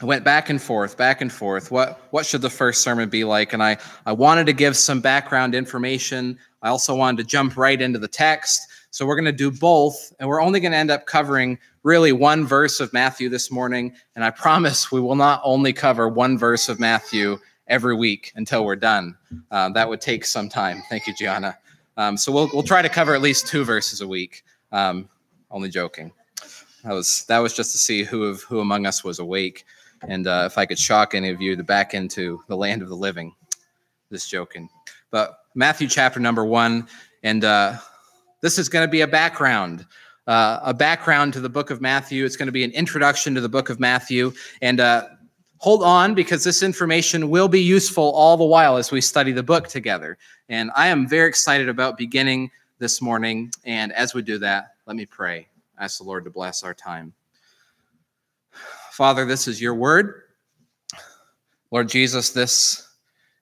I 0.00 0.04
went 0.04 0.24
back 0.24 0.50
and 0.50 0.60
forth, 0.60 0.96
back 0.96 1.22
and 1.22 1.32
forth. 1.32 1.70
What 1.70 2.00
what 2.10 2.26
should 2.26 2.42
the 2.42 2.50
first 2.50 2.82
sermon 2.82 3.08
be 3.08 3.24
like? 3.24 3.52
And 3.52 3.62
I 3.62 3.78
I 4.04 4.12
wanted 4.12 4.46
to 4.46 4.52
give 4.52 4.76
some 4.76 5.00
background 5.00 5.54
information. 5.54 6.38
I 6.62 6.68
also 6.68 6.94
wanted 6.94 7.22
to 7.22 7.24
jump 7.24 7.56
right 7.56 7.80
into 7.80 7.98
the 7.98 8.08
text. 8.08 8.60
So 8.90 9.06
we're 9.06 9.16
going 9.16 9.26
to 9.26 9.32
do 9.32 9.50
both, 9.50 10.12
and 10.18 10.28
we're 10.28 10.40
only 10.40 10.58
going 10.58 10.72
to 10.72 10.78
end 10.78 10.90
up 10.90 11.06
covering 11.06 11.58
really 11.82 12.12
one 12.12 12.46
verse 12.46 12.80
of 12.80 12.92
Matthew 12.92 13.28
this 13.28 13.50
morning. 13.50 13.94
And 14.14 14.24
I 14.24 14.30
promise 14.30 14.90
we 14.90 15.00
will 15.00 15.16
not 15.16 15.40
only 15.44 15.72
cover 15.72 16.08
one 16.08 16.38
verse 16.38 16.70
of 16.70 16.80
Matthew 16.80 17.38
every 17.68 17.94
week 17.94 18.32
until 18.36 18.64
we're 18.64 18.76
done. 18.76 19.14
Uh, 19.50 19.68
that 19.70 19.88
would 19.88 20.00
take 20.00 20.24
some 20.24 20.48
time. 20.48 20.82
Thank 20.88 21.06
you, 21.06 21.14
Gianna. 21.14 21.58
Um, 21.96 22.16
so 22.16 22.32
we'll 22.32 22.50
we'll 22.52 22.62
try 22.62 22.82
to 22.82 22.88
cover 22.90 23.14
at 23.14 23.22
least 23.22 23.46
two 23.46 23.64
verses 23.64 24.02
a 24.02 24.08
week. 24.08 24.44
Um, 24.72 25.08
only 25.50 25.70
joking. 25.70 26.12
That 26.84 26.92
was 26.92 27.24
that 27.28 27.38
was 27.38 27.54
just 27.54 27.72
to 27.72 27.78
see 27.78 28.04
who 28.04 28.24
of 28.24 28.42
who 28.42 28.60
among 28.60 28.84
us 28.84 29.02
was 29.02 29.18
awake 29.18 29.64
and 30.08 30.26
uh, 30.26 30.44
if 30.46 30.58
I 30.58 30.66
could 30.66 30.78
shock 30.78 31.14
any 31.14 31.30
of 31.30 31.40
you 31.40 31.56
to 31.56 31.62
back 31.64 31.94
into 31.94 32.42
the 32.48 32.56
land 32.56 32.82
of 32.82 32.88
the 32.88 32.96
living. 32.96 33.34
Just 34.10 34.30
joking. 34.30 34.68
But 35.10 35.38
Matthew 35.54 35.88
chapter 35.88 36.20
number 36.20 36.44
one, 36.44 36.86
and 37.22 37.44
uh, 37.44 37.78
this 38.42 38.58
is 38.58 38.68
going 38.68 38.86
to 38.86 38.90
be 38.90 39.00
a 39.00 39.06
background. 39.06 39.86
Uh, 40.26 40.58
a 40.62 40.74
background 40.74 41.32
to 41.32 41.40
the 41.40 41.48
book 41.48 41.70
of 41.70 41.80
Matthew. 41.80 42.24
It's 42.24 42.36
going 42.36 42.46
to 42.46 42.52
be 42.52 42.64
an 42.64 42.72
introduction 42.72 43.34
to 43.34 43.40
the 43.40 43.48
book 43.48 43.70
of 43.70 43.78
Matthew. 43.78 44.32
And 44.60 44.80
uh, 44.80 45.06
hold 45.58 45.82
on 45.82 46.14
because 46.14 46.44
this 46.44 46.62
information 46.62 47.30
will 47.30 47.48
be 47.48 47.60
useful 47.60 48.10
all 48.10 48.36
the 48.36 48.44
while 48.44 48.76
as 48.76 48.90
we 48.90 49.00
study 49.00 49.32
the 49.32 49.42
book 49.42 49.68
together. 49.68 50.18
And 50.48 50.70
I 50.74 50.88
am 50.88 51.08
very 51.08 51.28
excited 51.28 51.68
about 51.68 51.96
beginning 51.96 52.50
this 52.78 53.00
morning. 53.00 53.52
And 53.64 53.92
as 53.92 54.14
we 54.14 54.22
do 54.22 54.38
that, 54.38 54.74
let 54.86 54.96
me 54.96 55.06
pray. 55.06 55.48
Ask 55.78 55.98
the 55.98 56.04
Lord 56.04 56.24
to 56.24 56.30
bless 56.30 56.62
our 56.62 56.74
time. 56.74 57.12
Father, 58.96 59.26
this 59.26 59.46
is 59.46 59.60
your 59.60 59.74
word. 59.74 60.22
Lord 61.70 61.86
Jesus, 61.86 62.30
this 62.30 62.88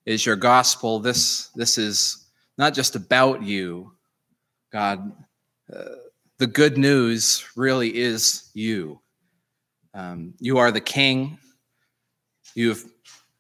is 0.05 0.27
your 0.27 0.34
gospel. 0.34 0.98
This, 0.98 1.51
this 1.55 1.78
is 1.78 2.27
not 2.59 2.75
just 2.75 2.97
about 2.97 3.41
you, 3.45 3.93
God. 4.73 5.12
Uh, 5.73 5.84
the 6.39 6.48
good 6.48 6.77
news 6.77 7.47
really 7.55 7.97
is 7.97 8.51
you. 8.53 8.98
Um, 9.95 10.34
you 10.41 10.59
are 10.59 10.73
the 10.73 10.81
king. 10.81 11.39
You 12.56 12.71
have 12.71 12.83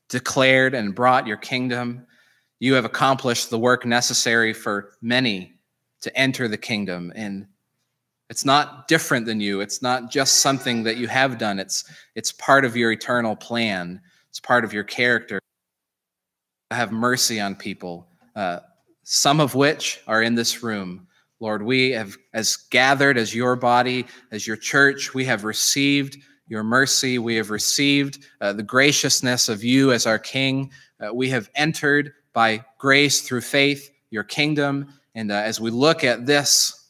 declared 0.08 0.74
and 0.74 0.94
brought 0.94 1.26
your 1.26 1.36
kingdom. 1.36 2.06
You 2.60 2.74
have 2.74 2.84
accomplished 2.84 3.50
the 3.50 3.58
work 3.58 3.84
necessary 3.84 4.52
for 4.52 4.92
many 5.02 5.54
to 6.02 6.16
enter 6.16 6.46
the 6.46 6.58
kingdom. 6.58 7.12
And 7.16 7.48
it's 8.30 8.44
not 8.44 8.88
different 8.88 9.26
than 9.26 9.40
you. 9.40 9.60
It's 9.60 9.82
not 9.82 10.10
just 10.10 10.36
something 10.36 10.82
that 10.84 10.96
you 10.96 11.08
have 11.08 11.38
done. 11.38 11.58
It's 11.58 11.84
it's 12.14 12.32
part 12.32 12.64
of 12.64 12.76
your 12.76 12.92
eternal 12.92 13.36
plan. 13.36 14.00
It's 14.30 14.40
part 14.40 14.64
of 14.64 14.72
your 14.72 14.84
character. 14.84 15.40
Have 16.70 16.90
mercy 16.90 17.40
on 17.40 17.54
people, 17.54 18.08
uh, 18.34 18.60
some 19.02 19.40
of 19.40 19.54
which 19.54 20.00
are 20.06 20.22
in 20.22 20.34
this 20.34 20.62
room. 20.62 21.06
Lord, 21.40 21.62
we 21.62 21.90
have, 21.90 22.16
as 22.32 22.56
gathered 22.56 23.18
as 23.18 23.34
your 23.34 23.54
body, 23.54 24.06
as 24.30 24.46
your 24.46 24.56
church, 24.56 25.14
we 25.14 25.24
have 25.26 25.44
received 25.44 26.16
your 26.48 26.64
mercy. 26.64 27.18
We 27.18 27.36
have 27.36 27.50
received 27.50 28.24
uh, 28.40 28.54
the 28.54 28.62
graciousness 28.62 29.48
of 29.48 29.62
you 29.62 29.92
as 29.92 30.06
our 30.06 30.18
King. 30.18 30.70
Uh, 31.00 31.12
we 31.12 31.28
have 31.30 31.50
entered 31.54 32.12
by 32.32 32.64
grace 32.78 33.20
through 33.20 33.42
faith 33.42 33.90
your 34.10 34.24
kingdom. 34.24 34.88
And 35.14 35.30
uh, 35.30 35.34
as 35.34 35.60
we 35.60 35.70
look 35.70 36.02
at 36.04 36.24
this 36.24 36.83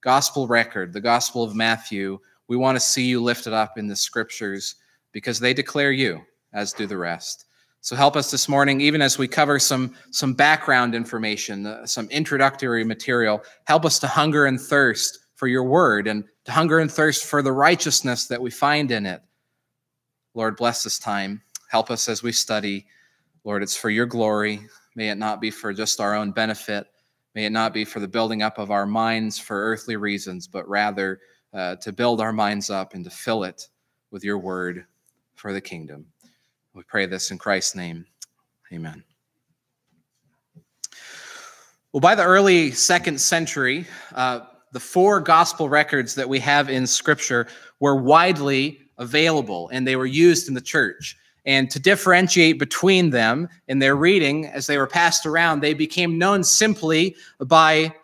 gospel 0.00 0.46
record, 0.46 0.92
the 0.92 1.00
Gospel 1.00 1.42
of 1.42 1.54
Matthew, 1.54 2.18
we 2.48 2.56
want 2.56 2.76
to 2.76 2.80
see 2.80 3.04
you 3.04 3.22
lifted 3.22 3.52
up 3.52 3.78
in 3.78 3.86
the 3.86 3.96
scriptures 3.96 4.76
because 5.12 5.38
they 5.38 5.54
declare 5.54 5.92
you, 5.92 6.20
as 6.52 6.72
do 6.72 6.86
the 6.86 6.96
rest. 6.96 7.46
So 7.82 7.96
help 7.96 8.14
us 8.14 8.30
this 8.30 8.48
morning, 8.48 8.80
even 8.80 9.00
as 9.00 9.16
we 9.16 9.26
cover 9.26 9.58
some, 9.58 9.94
some 10.10 10.34
background 10.34 10.94
information, 10.94 11.66
uh, 11.66 11.86
some 11.86 12.08
introductory 12.10 12.84
material. 12.84 13.42
Help 13.64 13.86
us 13.86 13.98
to 14.00 14.06
hunger 14.06 14.46
and 14.46 14.60
thirst 14.60 15.20
for 15.34 15.48
your 15.48 15.64
word 15.64 16.06
and 16.06 16.24
to 16.44 16.52
hunger 16.52 16.80
and 16.80 16.92
thirst 16.92 17.24
for 17.24 17.40
the 17.42 17.52
righteousness 17.52 18.26
that 18.26 18.40
we 18.40 18.50
find 18.50 18.90
in 18.90 19.06
it. 19.06 19.22
Lord, 20.34 20.56
bless 20.56 20.82
this 20.82 20.98
time. 20.98 21.40
Help 21.70 21.90
us 21.90 22.08
as 22.08 22.22
we 22.22 22.32
study. 22.32 22.86
Lord, 23.44 23.62
it's 23.62 23.76
for 23.76 23.88
your 23.88 24.06
glory. 24.06 24.60
May 24.94 25.08
it 25.08 25.16
not 25.16 25.40
be 25.40 25.50
for 25.50 25.72
just 25.72 26.00
our 26.00 26.14
own 26.14 26.32
benefit, 26.32 26.86
May 27.34 27.44
it 27.44 27.50
not 27.50 27.72
be 27.72 27.84
for 27.84 28.00
the 28.00 28.08
building 28.08 28.42
up 28.42 28.58
of 28.58 28.70
our 28.70 28.86
minds 28.86 29.38
for 29.38 29.56
earthly 29.56 29.96
reasons, 29.96 30.48
but 30.48 30.68
rather 30.68 31.20
uh, 31.52 31.76
to 31.76 31.92
build 31.92 32.20
our 32.20 32.32
minds 32.32 32.70
up 32.70 32.94
and 32.94 33.04
to 33.04 33.10
fill 33.10 33.44
it 33.44 33.68
with 34.10 34.24
your 34.24 34.38
word 34.38 34.84
for 35.34 35.52
the 35.52 35.60
kingdom. 35.60 36.06
We 36.74 36.82
pray 36.84 37.06
this 37.06 37.30
in 37.30 37.38
Christ's 37.38 37.74
name. 37.74 38.04
Amen. 38.72 39.02
Well, 41.92 42.00
by 42.00 42.14
the 42.14 42.24
early 42.24 42.70
second 42.70 43.20
century, 43.20 43.86
uh, 44.14 44.40
the 44.72 44.80
four 44.80 45.20
gospel 45.20 45.68
records 45.68 46.14
that 46.14 46.28
we 46.28 46.38
have 46.38 46.70
in 46.70 46.86
Scripture 46.86 47.48
were 47.80 47.96
widely 47.96 48.78
available 48.98 49.68
and 49.72 49.86
they 49.86 49.96
were 49.96 50.06
used 50.06 50.46
in 50.46 50.54
the 50.54 50.60
church. 50.60 51.16
And 51.46 51.70
to 51.70 51.80
differentiate 51.80 52.58
between 52.58 53.10
them 53.10 53.48
in 53.68 53.78
their 53.78 53.96
reading, 53.96 54.46
as 54.46 54.66
they 54.66 54.78
were 54.78 54.86
passed 54.86 55.26
around, 55.26 55.60
they 55.60 55.74
became 55.74 56.18
known 56.18 56.44
simply 56.44 57.16
by 57.38 57.94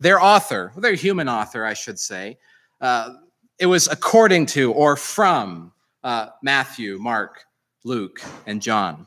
their 0.00 0.20
author, 0.20 0.72
their 0.76 0.94
human 0.94 1.28
author, 1.28 1.64
I 1.64 1.74
should 1.74 1.98
say. 1.98 2.38
Uh, 2.80 3.14
it 3.58 3.66
was 3.66 3.88
according 3.88 4.46
to 4.46 4.72
or 4.72 4.96
from 4.96 5.72
uh, 6.02 6.28
Matthew, 6.42 6.98
Mark, 6.98 7.44
Luke, 7.84 8.20
and 8.46 8.60
John. 8.60 9.06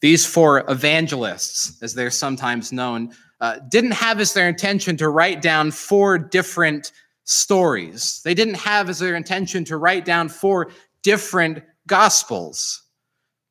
These 0.00 0.26
four 0.26 0.64
evangelists, 0.68 1.80
as 1.82 1.94
they're 1.94 2.10
sometimes 2.10 2.72
known, 2.72 3.12
uh, 3.40 3.58
didn't 3.68 3.92
have 3.92 4.20
as 4.20 4.32
their 4.32 4.48
intention 4.48 4.96
to 4.96 5.08
write 5.08 5.42
down 5.42 5.70
four 5.70 6.18
different 6.18 6.92
stories. 7.24 8.20
They 8.24 8.34
didn't 8.34 8.54
have 8.54 8.88
as 8.88 8.98
their 8.98 9.14
intention 9.14 9.64
to 9.66 9.76
write 9.76 10.04
down 10.04 10.28
four 10.28 10.70
different 11.02 11.62
gospels. 11.86 12.81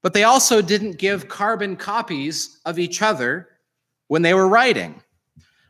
But 0.01 0.13
they 0.13 0.23
also 0.23 0.61
didn't 0.61 0.97
give 0.97 1.27
carbon 1.27 1.75
copies 1.75 2.59
of 2.65 2.79
each 2.79 3.01
other 3.01 3.49
when 4.07 4.21
they 4.21 4.33
were 4.33 4.47
writing. 4.47 5.01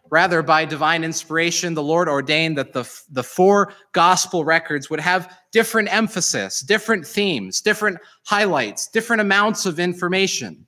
Rather, 0.09 0.41
by 0.41 0.65
divine 0.65 1.05
inspiration, 1.05 1.73
the 1.73 1.83
Lord 1.83 2.09
ordained 2.09 2.57
that 2.57 2.73
the, 2.73 2.83
the 3.11 3.23
four 3.23 3.73
gospel 3.93 4.43
records 4.43 4.89
would 4.89 4.99
have 4.99 5.37
different 5.51 5.93
emphasis, 5.93 6.59
different 6.59 7.07
themes, 7.07 7.61
different 7.61 7.97
highlights, 8.25 8.87
different 8.87 9.21
amounts 9.21 9.65
of 9.65 9.79
information. 9.79 10.67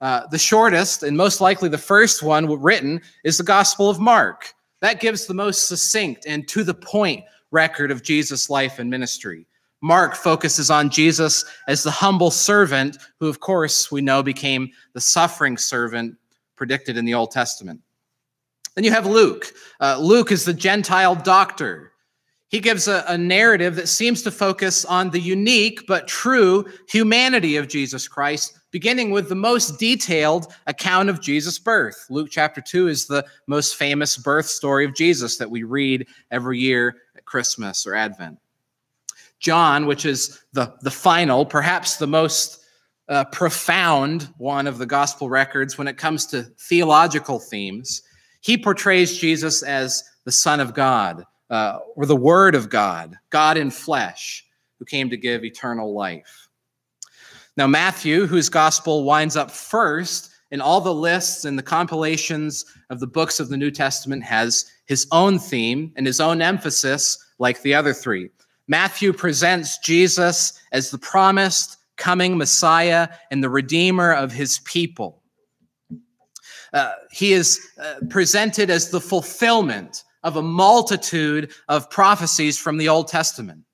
Uh, 0.00 0.26
the 0.28 0.38
shortest 0.38 1.02
and 1.02 1.16
most 1.16 1.42
likely 1.42 1.68
the 1.68 1.76
first 1.76 2.22
one 2.22 2.46
written 2.62 3.02
is 3.24 3.36
the 3.36 3.44
Gospel 3.44 3.90
of 3.90 4.00
Mark. 4.00 4.54
That 4.80 5.00
gives 5.00 5.26
the 5.26 5.34
most 5.34 5.68
succinct 5.68 6.24
and 6.26 6.48
to 6.48 6.64
the 6.64 6.72
point 6.72 7.24
record 7.50 7.90
of 7.90 8.02
Jesus' 8.02 8.48
life 8.48 8.78
and 8.78 8.88
ministry. 8.88 9.46
Mark 9.82 10.14
focuses 10.14 10.70
on 10.70 10.90
Jesus 10.90 11.44
as 11.66 11.82
the 11.82 11.90
humble 11.90 12.30
servant, 12.30 12.98
who, 13.18 13.28
of 13.28 13.40
course, 13.40 13.90
we 13.90 14.00
know 14.00 14.22
became 14.22 14.70
the 14.92 15.00
suffering 15.00 15.56
servant 15.56 16.16
predicted 16.56 16.96
in 16.96 17.04
the 17.04 17.14
Old 17.14 17.30
Testament. 17.30 17.80
Then 18.74 18.84
you 18.84 18.90
have 18.90 19.06
Luke. 19.06 19.52
Uh, 19.80 19.98
Luke 19.98 20.30
is 20.30 20.44
the 20.44 20.54
Gentile 20.54 21.14
doctor. 21.14 21.92
He 22.48 22.60
gives 22.60 22.88
a, 22.88 23.04
a 23.06 23.16
narrative 23.16 23.76
that 23.76 23.88
seems 23.88 24.22
to 24.22 24.30
focus 24.30 24.84
on 24.84 25.10
the 25.10 25.20
unique 25.20 25.86
but 25.86 26.08
true 26.08 26.66
humanity 26.88 27.56
of 27.56 27.68
Jesus 27.68 28.08
Christ, 28.08 28.58
beginning 28.72 29.12
with 29.12 29.28
the 29.28 29.36
most 29.36 29.78
detailed 29.78 30.52
account 30.66 31.08
of 31.08 31.20
Jesus' 31.20 31.58
birth. 31.58 32.06
Luke 32.10 32.28
chapter 32.30 32.60
2 32.60 32.88
is 32.88 33.06
the 33.06 33.24
most 33.46 33.76
famous 33.76 34.16
birth 34.16 34.46
story 34.46 34.84
of 34.84 34.94
Jesus 34.94 35.38
that 35.38 35.50
we 35.50 35.62
read 35.62 36.06
every 36.30 36.58
year 36.58 36.96
at 37.16 37.24
Christmas 37.24 37.86
or 37.86 37.94
Advent. 37.94 38.38
John, 39.40 39.86
which 39.86 40.04
is 40.04 40.40
the, 40.52 40.74
the 40.82 40.90
final, 40.90 41.44
perhaps 41.44 41.96
the 41.96 42.06
most 42.06 42.60
uh, 43.08 43.24
profound 43.26 44.32
one 44.38 44.66
of 44.66 44.78
the 44.78 44.86
gospel 44.86 45.28
records 45.28 45.76
when 45.76 45.88
it 45.88 45.96
comes 45.96 46.26
to 46.26 46.44
theological 46.60 47.40
themes, 47.40 48.02
he 48.40 48.56
portrays 48.56 49.18
Jesus 49.18 49.62
as 49.62 50.04
the 50.24 50.32
Son 50.32 50.60
of 50.60 50.74
God 50.74 51.24
uh, 51.50 51.80
or 51.96 52.06
the 52.06 52.16
Word 52.16 52.54
of 52.54 52.70
God, 52.70 53.18
God 53.30 53.56
in 53.56 53.70
flesh, 53.70 54.46
who 54.78 54.84
came 54.84 55.10
to 55.10 55.16
give 55.16 55.44
eternal 55.44 55.92
life. 55.92 56.48
Now, 57.56 57.66
Matthew, 57.66 58.26
whose 58.26 58.48
gospel 58.48 59.04
winds 59.04 59.36
up 59.36 59.50
first 59.50 60.30
in 60.52 60.60
all 60.60 60.80
the 60.80 60.94
lists 60.94 61.44
and 61.44 61.58
the 61.58 61.62
compilations 61.62 62.64
of 62.90 63.00
the 63.00 63.06
books 63.06 63.40
of 63.40 63.48
the 63.48 63.56
New 63.56 63.70
Testament, 63.70 64.22
has 64.22 64.70
his 64.86 65.06
own 65.12 65.38
theme 65.38 65.92
and 65.96 66.06
his 66.06 66.20
own 66.20 66.40
emphasis, 66.40 67.18
like 67.38 67.60
the 67.62 67.74
other 67.74 67.92
three. 67.92 68.30
Matthew 68.70 69.12
presents 69.12 69.78
Jesus 69.78 70.52
as 70.70 70.92
the 70.92 70.98
promised 70.98 71.76
coming 71.96 72.38
Messiah 72.38 73.08
and 73.32 73.42
the 73.42 73.50
Redeemer 73.50 74.12
of 74.12 74.30
his 74.30 74.60
people. 74.60 75.24
Uh, 76.72 76.92
he 77.10 77.32
is 77.32 77.58
uh, 77.82 77.94
presented 78.10 78.70
as 78.70 78.90
the 78.90 79.00
fulfillment 79.00 80.04
of 80.22 80.36
a 80.36 80.42
multitude 80.42 81.50
of 81.68 81.90
prophecies 81.90 82.60
from 82.60 82.78
the 82.78 82.88
Old 82.88 83.08
Testament. 83.08 83.64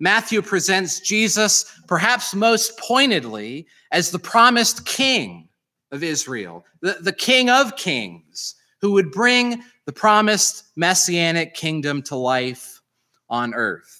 Matthew 0.00 0.40
presents 0.40 1.00
Jesus, 1.00 1.70
perhaps 1.86 2.34
most 2.34 2.78
pointedly, 2.78 3.66
as 3.92 4.10
the 4.10 4.18
promised 4.18 4.86
king 4.86 5.50
of 5.92 6.02
Israel, 6.02 6.64
the, 6.80 6.96
the 7.02 7.12
king 7.12 7.50
of 7.50 7.76
kings, 7.76 8.54
who 8.80 8.92
would 8.92 9.10
bring 9.10 9.62
the 9.84 9.92
promised 9.92 10.72
messianic 10.74 11.52
kingdom 11.52 12.00
to 12.00 12.16
life 12.16 12.80
on 13.28 13.52
earth. 13.52 13.97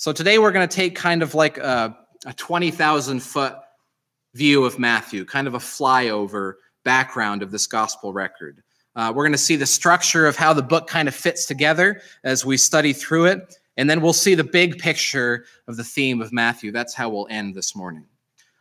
So 0.00 0.12
today 0.12 0.38
we're 0.38 0.50
going 0.50 0.66
to 0.66 0.74
take 0.74 0.96
kind 0.96 1.22
of 1.22 1.34
like 1.34 1.58
a, 1.58 1.94
a 2.24 2.32
20,000 2.32 3.20
foot 3.20 3.56
view 4.32 4.64
of 4.64 4.78
Matthew, 4.78 5.26
kind 5.26 5.46
of 5.46 5.52
a 5.52 5.58
flyover 5.58 6.54
background 6.86 7.42
of 7.42 7.50
this 7.50 7.66
gospel 7.66 8.14
record. 8.14 8.62
Uh, 8.96 9.12
we're 9.14 9.24
going 9.24 9.32
to 9.32 9.36
see 9.36 9.56
the 9.56 9.66
structure 9.66 10.26
of 10.26 10.36
how 10.36 10.54
the 10.54 10.62
book 10.62 10.86
kind 10.86 11.06
of 11.06 11.14
fits 11.14 11.44
together 11.44 12.00
as 12.24 12.46
we 12.46 12.56
study 12.56 12.94
through 12.94 13.26
it. 13.26 13.58
And 13.76 13.90
then 13.90 14.00
we'll 14.00 14.14
see 14.14 14.34
the 14.34 14.42
big 14.42 14.78
picture 14.78 15.44
of 15.68 15.76
the 15.76 15.84
theme 15.84 16.22
of 16.22 16.32
Matthew. 16.32 16.72
That's 16.72 16.94
how 16.94 17.10
we'll 17.10 17.28
end 17.28 17.54
this 17.54 17.76
morning. 17.76 18.06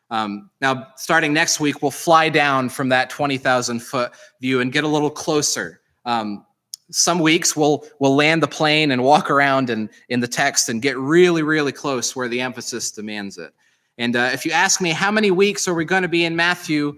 Um, 0.10 0.50
now, 0.60 0.88
starting 0.98 1.32
next 1.32 1.62
week, 1.62 1.82
we'll 1.82 1.92
fly 1.92 2.28
down 2.28 2.68
from 2.68 2.90
that 2.90 3.10
20,000 3.10 3.80
foot 3.80 4.12
view 4.42 4.60
and 4.60 4.74
get 4.74 4.84
a 4.84 4.90
little 4.90 5.10
closer. 5.10 5.80
Um, 6.04 6.46
some 6.92 7.20
weeks 7.20 7.56
we'll 7.56 7.86
we'll 8.00 8.16
land 8.16 8.42
the 8.42 8.48
plane 8.48 8.92
and 8.92 9.04
walk 9.04 9.30
around 9.30 9.70
and 9.70 9.90
in 10.10 10.20
the 10.20 10.28
text 10.28 10.70
and 10.70 10.82
get 10.82 10.98
really 10.98 11.44
really 11.44 11.72
close 11.72 12.16
where 12.16 12.28
the 12.28 12.42
emphasis 12.42 12.92
demands 12.92 13.38
it. 13.38 13.54
And 13.98 14.16
uh, 14.16 14.30
if 14.34 14.46
you 14.46 14.52
ask 14.52 14.82
me 14.82 14.92
how 14.92 15.12
many 15.12 15.30
weeks 15.30 15.68
are 15.68 15.74
we 15.74 15.86
going 15.86 16.04
to 16.04 16.08
be 16.08 16.24
in 16.24 16.36
Matthew, 16.36 16.98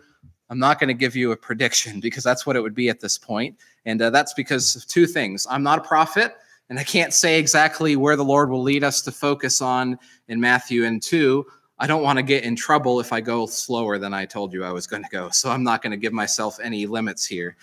I'm 0.49 0.59
not 0.59 0.79
going 0.79 0.89
to 0.89 0.93
give 0.93 1.15
you 1.15 1.31
a 1.31 1.37
prediction 1.37 1.99
because 2.01 2.23
that's 2.23 2.45
what 2.45 2.55
it 2.55 2.61
would 2.61 2.75
be 2.75 2.89
at 2.89 2.99
this 2.99 3.17
point. 3.17 3.57
And 3.85 4.01
uh, 4.01 4.11
that's 4.11 4.33
because 4.33 4.75
of 4.75 4.85
two 4.87 5.07
things. 5.07 5.47
I'm 5.49 5.63
not 5.63 5.79
a 5.79 5.81
prophet, 5.81 6.35
and 6.69 6.77
I 6.77 6.83
can't 6.83 7.13
say 7.13 7.39
exactly 7.39 7.95
where 7.95 8.15
the 8.15 8.23
Lord 8.23 8.51
will 8.51 8.61
lead 8.61 8.83
us 8.83 9.01
to 9.01 9.11
focus 9.11 9.61
on 9.61 9.97
in 10.27 10.39
Matthew. 10.39 10.85
And 10.85 11.01
two, 11.01 11.45
I 11.79 11.87
don't 11.87 12.03
want 12.03 12.17
to 12.17 12.23
get 12.23 12.43
in 12.43 12.55
trouble 12.55 12.99
if 12.99 13.11
I 13.11 13.21
go 13.21 13.47
slower 13.47 13.97
than 13.97 14.13
I 14.13 14.25
told 14.25 14.53
you 14.53 14.63
I 14.63 14.71
was 14.71 14.85
going 14.85 15.03
to 15.03 15.09
go. 15.09 15.29
So 15.31 15.49
I'm 15.49 15.63
not 15.63 15.81
going 15.81 15.91
to 15.91 15.97
give 15.97 16.13
myself 16.13 16.59
any 16.61 16.85
limits 16.85 17.25
here. 17.25 17.57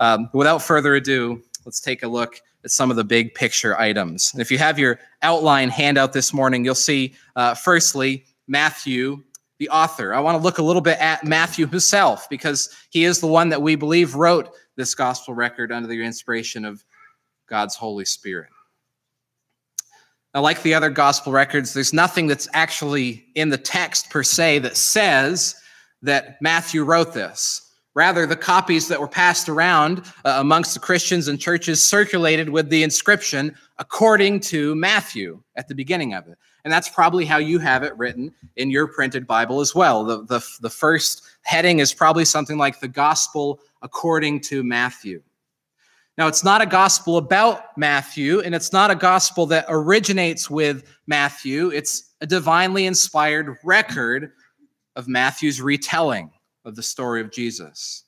Um, 0.00 0.28
without 0.32 0.62
further 0.62 0.96
ado, 0.96 1.40
let's 1.64 1.80
take 1.80 2.02
a 2.02 2.08
look 2.08 2.40
at 2.64 2.70
some 2.70 2.90
of 2.90 2.96
the 2.96 3.04
big 3.04 3.34
picture 3.34 3.78
items. 3.78 4.30
And 4.32 4.40
if 4.40 4.50
you 4.50 4.58
have 4.58 4.78
your 4.78 4.98
outline 5.22 5.68
handout 5.68 6.12
this 6.12 6.32
morning, 6.32 6.64
you'll 6.64 6.74
see, 6.74 7.14
uh, 7.36 7.54
firstly, 7.54 8.24
Matthew 8.46 9.22
the 9.58 9.68
author. 9.68 10.12
I 10.12 10.18
want 10.18 10.36
to 10.36 10.42
look 10.42 10.58
a 10.58 10.62
little 10.62 10.82
bit 10.82 10.98
at 10.98 11.24
Matthew 11.24 11.68
himself 11.68 12.28
because 12.28 12.74
he 12.90 13.04
is 13.04 13.20
the 13.20 13.28
one 13.28 13.48
that 13.50 13.62
we 13.62 13.76
believe 13.76 14.16
wrote 14.16 14.50
this 14.76 14.92
gospel 14.92 15.34
record 15.34 15.70
under 15.70 15.86
the 15.86 16.02
inspiration 16.02 16.64
of 16.64 16.82
God's 17.48 17.76
Holy 17.76 18.04
Spirit. 18.04 18.48
Now, 20.34 20.40
like 20.40 20.62
the 20.62 20.74
other 20.74 20.90
gospel 20.90 21.32
records, 21.32 21.74
there's 21.74 21.92
nothing 21.92 22.26
that's 22.26 22.48
actually 22.54 23.26
in 23.36 23.50
the 23.50 23.58
text 23.58 24.10
per 24.10 24.24
se 24.24 24.60
that 24.60 24.76
says 24.76 25.54
that 26.02 26.40
Matthew 26.40 26.82
wrote 26.82 27.14
this. 27.14 27.71
Rather, 27.94 28.26
the 28.26 28.36
copies 28.36 28.88
that 28.88 29.00
were 29.00 29.08
passed 29.08 29.50
around 29.50 29.98
uh, 30.24 30.36
amongst 30.38 30.72
the 30.72 30.80
Christians 30.80 31.28
and 31.28 31.38
churches 31.38 31.84
circulated 31.84 32.48
with 32.48 32.70
the 32.70 32.82
inscription 32.82 33.54
according 33.78 34.40
to 34.40 34.74
Matthew 34.74 35.42
at 35.56 35.68
the 35.68 35.74
beginning 35.74 36.14
of 36.14 36.26
it. 36.26 36.38
And 36.64 36.72
that's 36.72 36.88
probably 36.88 37.26
how 37.26 37.36
you 37.38 37.58
have 37.58 37.82
it 37.82 37.96
written 37.98 38.32
in 38.56 38.70
your 38.70 38.86
printed 38.86 39.26
Bible 39.26 39.60
as 39.60 39.74
well. 39.74 40.04
The, 40.04 40.24
the, 40.24 40.46
the 40.60 40.70
first 40.70 41.22
heading 41.42 41.80
is 41.80 41.92
probably 41.92 42.24
something 42.24 42.56
like 42.56 42.80
the 42.80 42.88
gospel 42.88 43.60
according 43.82 44.40
to 44.42 44.62
Matthew. 44.62 45.22
Now, 46.16 46.28
it's 46.28 46.44
not 46.44 46.62
a 46.62 46.66
gospel 46.66 47.16
about 47.16 47.76
Matthew, 47.76 48.40
and 48.40 48.54
it's 48.54 48.72
not 48.72 48.90
a 48.90 48.94
gospel 48.94 49.46
that 49.46 49.64
originates 49.68 50.48
with 50.48 50.84
Matthew. 51.06 51.70
It's 51.70 52.10
a 52.20 52.26
divinely 52.26 52.86
inspired 52.86 53.56
record 53.64 54.32
of 54.94 55.08
Matthew's 55.08 55.60
retelling 55.60 56.30
of 56.64 56.76
the 56.76 56.82
story 56.82 57.20
of 57.20 57.30
Jesus. 57.30 58.04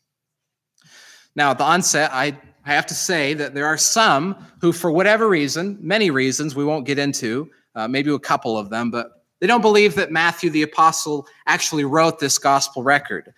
Now, 1.37 1.51
at 1.51 1.59
the 1.59 1.65
onset, 1.65 2.11
I, 2.13 2.39
have 2.63 2.87
to 2.87 2.95
say 2.95 3.35
that 3.35 3.53
there 3.53 3.67
are 3.67 3.77
some 3.77 4.37
who, 4.59 4.73
for 4.73 4.91
whatever 4.91 5.29
reason, 5.29 5.77
many 5.83 6.11
reasons 6.11 6.57
we 6.57 6.65
won't 6.65 6.87
get 6.87 6.99
into, 6.99 7.51
uh, 7.75 7.87
maybe 7.87 8.11
a 8.11 8.19
couple 8.19 8.57
of 8.57 8.71
them, 8.71 8.91
but 8.91 9.25
they 9.41 9.47
don't 9.47 9.61
believe 9.61 9.95
that 9.97 10.11
Matthew 10.11 10.49
the 10.49 10.63
apostle 10.63 11.27
actually 11.47 11.85
wrote 11.85 12.19
this 12.19 12.39
gospel 12.39 12.83
record. 12.83 13.35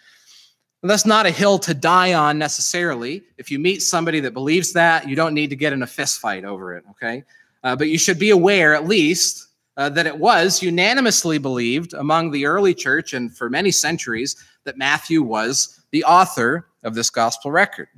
And 0.82 0.90
that's 0.90 1.06
not 1.06 1.26
a 1.26 1.30
hill 1.32 1.58
to 1.58 1.74
die 1.74 2.14
on 2.14 2.38
necessarily. 2.38 3.24
If 3.38 3.50
you 3.50 3.58
meet 3.58 3.82
somebody 3.82 4.20
that 4.20 4.32
believes 4.32 4.72
that, 4.74 5.08
you 5.08 5.16
don't 5.16 5.34
need 5.34 5.50
to 5.50 5.56
get 5.56 5.72
in 5.72 5.82
a 5.82 5.86
fist 5.88 6.20
fight 6.20 6.44
over 6.44 6.76
it, 6.76 6.84
okay? 6.92 7.24
Uh, 7.64 7.74
but 7.74 7.88
you 7.88 7.98
should 7.98 8.20
be 8.20 8.30
aware, 8.30 8.74
at 8.74 8.86
least, 8.86 9.45
uh, 9.76 9.88
that 9.90 10.06
it 10.06 10.18
was 10.18 10.62
unanimously 10.62 11.38
believed 11.38 11.92
among 11.94 12.30
the 12.30 12.46
early 12.46 12.74
church 12.74 13.12
and 13.12 13.36
for 13.36 13.50
many 13.50 13.70
centuries 13.70 14.36
that 14.64 14.78
Matthew 14.78 15.22
was 15.22 15.80
the 15.90 16.04
author 16.04 16.68
of 16.82 16.94
this 16.94 17.10
gospel 17.10 17.50
record. 17.50 17.88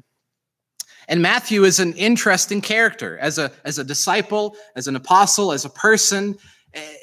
And 1.09 1.23
Matthew 1.23 1.65
is 1.65 1.81
an 1.81 1.95
interesting 1.95 2.61
character 2.61 3.19
as 3.19 3.39
a, 3.39 3.51
as 3.65 3.79
a 3.79 3.85
disciple, 3.85 4.57
as 4.77 4.89
an 4.89 4.97
apostle, 4.97 5.53
as 5.53 5.65
a 5.65 5.71
person. 5.71 6.37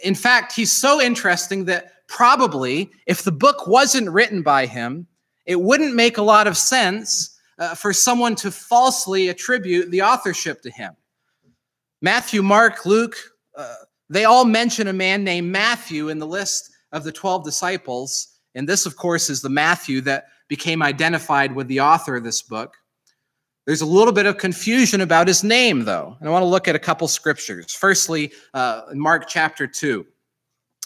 In 0.04 0.14
fact, 0.14 0.54
he's 0.54 0.72
so 0.72 1.02
interesting 1.02 1.66
that 1.66 2.08
probably 2.08 2.92
if 3.08 3.24
the 3.24 3.32
book 3.32 3.66
wasn't 3.68 4.10
written 4.10 4.44
by 4.44 4.68
him, 4.68 5.08
it 5.46 5.60
wouldn't 5.60 5.96
make 5.96 6.18
a 6.18 6.24
lot 6.24 6.46
of 6.46 6.56
sense 6.56 7.40
uh, 7.58 7.74
for 7.74 7.94
someone 7.94 8.36
to 8.36 8.52
falsely 8.52 9.30
attribute 9.30 9.90
the 9.90 10.02
authorship 10.02 10.62
to 10.62 10.70
him. 10.70 10.96
Matthew, 12.02 12.44
Mark, 12.44 12.86
Luke, 12.86 13.16
uh, 13.56 13.74
they 14.10 14.26
all 14.26 14.46
mention 14.46 14.88
a 14.88 14.94
man 14.94 15.24
named 15.24 15.52
Matthew 15.52 16.10
in 16.10 16.20
the 16.20 16.28
list 16.28 16.72
of 16.92 17.04
the 17.04 17.12
12 17.12 17.44
disciples. 17.44 18.40
And 18.54 18.70
this, 18.70 18.86
of 18.86 18.96
course, 18.96 19.30
is 19.30 19.42
the 19.42 19.50
Matthew 19.50 20.02
that 20.02 20.26
became 20.48 20.82
identified 20.82 21.56
with 21.56 21.68
the 21.68 21.82
author 21.82 22.16
of 22.16 22.24
this 22.24 22.42
book. 22.42 22.76
There's 23.66 23.82
a 23.82 23.86
little 23.86 24.14
bit 24.14 24.28
of 24.28 24.38
confusion 24.38 25.02
about 25.02 25.28
his 25.28 25.44
name, 25.44 25.86
though. 25.86 26.16
And 26.20 26.30
I 26.30 26.32
want 26.32 26.44
to 26.44 26.48
look 26.48 26.68
at 26.68 26.76
a 26.76 26.80
couple 26.80 27.08
scriptures. 27.08 27.74
Firstly, 27.74 28.32
uh, 28.54 28.84
Mark 28.94 29.28
chapter 29.28 29.66
2. 29.66 30.06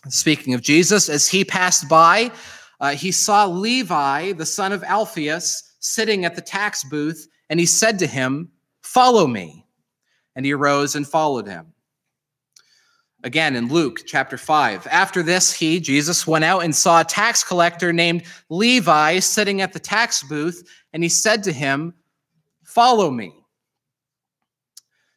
Speaking 0.07 0.53
of 0.53 0.61
Jesus, 0.61 1.09
as 1.09 1.27
he 1.27 1.43
passed 1.43 1.89
by, 1.89 2.31
uh, 2.79 2.91
he 2.91 3.11
saw 3.11 3.45
Levi, 3.45 4.31
the 4.31 4.45
son 4.45 4.71
of 4.71 4.81
Alphaeus, 4.83 5.75
sitting 5.81 6.23
at 6.23 6.35
the 6.35 6.41
tax 6.41 6.85
booth, 6.85 7.27
and 7.49 7.59
he 7.59 7.65
said 7.65 7.99
to 7.99 8.07
him, 8.07 8.49
Follow 8.81 9.27
me. 9.27 9.65
And 10.37 10.45
he 10.45 10.53
arose 10.53 10.95
and 10.95 11.05
followed 11.05 11.47
him. 11.47 11.73
Again, 13.23 13.57
in 13.57 13.67
Luke 13.67 14.03
chapter 14.05 14.37
5, 14.37 14.87
after 14.87 15.21
this, 15.21 15.51
he, 15.51 15.81
Jesus, 15.81 16.25
went 16.25 16.45
out 16.45 16.63
and 16.63 16.73
saw 16.73 17.01
a 17.01 17.05
tax 17.05 17.43
collector 17.43 17.91
named 17.91 18.23
Levi 18.49 19.19
sitting 19.19 19.59
at 19.59 19.73
the 19.73 19.79
tax 19.79 20.23
booth, 20.23 20.65
and 20.93 21.03
he 21.03 21.09
said 21.09 21.43
to 21.43 21.51
him, 21.51 21.93
Follow 22.63 23.11
me. 23.11 23.33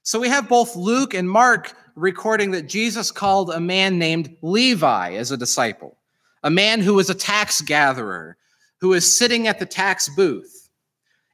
So 0.02 0.18
we 0.18 0.28
have 0.28 0.48
both 0.48 0.74
Luke 0.74 1.14
and 1.14 1.30
Mark 1.30 1.74
recording 1.94 2.50
that 2.52 2.68
Jesus 2.68 3.12
called 3.12 3.50
a 3.50 3.60
man 3.60 3.98
named 3.98 4.36
Levi 4.42 5.12
as 5.12 5.30
a 5.30 5.36
disciple, 5.36 5.96
a 6.42 6.50
man 6.50 6.80
who 6.80 6.94
was 6.94 7.08
a 7.08 7.14
tax 7.14 7.60
gatherer, 7.60 8.36
who 8.80 8.88
was 8.88 9.16
sitting 9.16 9.46
at 9.46 9.60
the 9.60 9.66
tax 9.66 10.08
booth. 10.08 10.68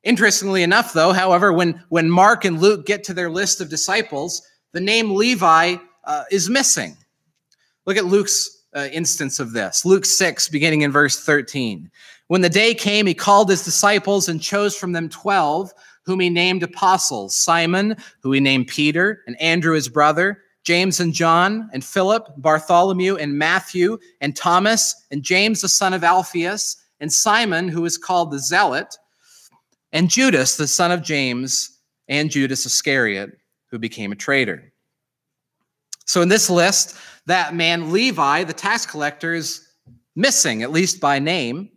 Interestingly 0.04 0.62
enough, 0.62 0.92
though, 0.92 1.14
however, 1.14 1.50
when, 1.50 1.82
when 1.88 2.10
Mark 2.10 2.44
and 2.44 2.60
Luke 2.60 2.84
get 2.84 3.04
to 3.04 3.14
their 3.14 3.30
list 3.30 3.62
of 3.62 3.70
disciples, 3.70 4.42
the 4.72 4.80
name 4.80 5.14
Levi 5.14 5.76
uh, 6.08 6.24
is 6.32 6.50
missing. 6.50 6.96
Look 7.86 7.96
at 7.96 8.06
Luke's 8.06 8.64
uh, 8.74 8.88
instance 8.92 9.38
of 9.38 9.52
this. 9.52 9.84
Luke 9.84 10.04
6, 10.04 10.48
beginning 10.48 10.82
in 10.82 10.90
verse 10.90 11.24
13. 11.24 11.88
When 12.26 12.40
the 12.40 12.50
day 12.50 12.74
came, 12.74 13.06
he 13.06 13.14
called 13.14 13.48
his 13.48 13.64
disciples 13.64 14.28
and 14.28 14.42
chose 14.42 14.76
from 14.76 14.90
them 14.90 15.08
12 15.08 15.72
whom 16.08 16.20
he 16.20 16.30
named 16.30 16.62
apostles 16.62 17.36
Simon, 17.36 17.94
who 18.22 18.32
he 18.32 18.40
named 18.40 18.66
Peter, 18.66 19.22
and 19.26 19.38
Andrew 19.42 19.74
his 19.74 19.90
brother, 19.90 20.42
James 20.64 21.00
and 21.00 21.12
John, 21.12 21.68
and 21.74 21.84
Philip, 21.84 22.26
Bartholomew, 22.38 23.16
and 23.16 23.36
Matthew, 23.36 23.98
and 24.22 24.34
Thomas, 24.34 24.94
and 25.10 25.22
James 25.22 25.60
the 25.60 25.68
son 25.68 25.92
of 25.92 26.02
Alphaeus, 26.02 26.76
and 27.00 27.12
Simon, 27.12 27.68
who 27.68 27.84
is 27.84 27.98
called 27.98 28.30
the 28.30 28.38
Zealot, 28.38 28.96
and 29.92 30.08
Judas 30.08 30.56
the 30.56 30.66
son 30.66 30.90
of 30.92 31.02
James, 31.02 31.78
and 32.08 32.30
Judas 32.30 32.64
Iscariot, 32.64 33.38
who 33.70 33.78
became 33.78 34.10
a 34.10 34.16
traitor. 34.16 34.72
So 36.08 36.22
in 36.22 36.28
this 36.28 36.48
list, 36.48 36.96
that 37.26 37.54
man 37.54 37.92
Levi, 37.92 38.44
the 38.44 38.54
tax 38.54 38.86
collector, 38.86 39.34
is 39.34 39.68
missing, 40.16 40.62
at 40.62 40.72
least 40.72 41.00
by 41.00 41.18
name. 41.18 41.68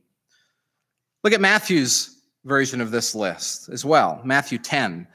Look 1.25 1.33
at 1.33 1.41
Matthew's 1.41 2.23
version 2.45 2.79
of 2.79 2.91
this 2.91 3.13
list 3.13 3.67
as 3.67 3.83
well. 3.83 4.21
Matthew 4.23 4.57
10, 4.57 5.05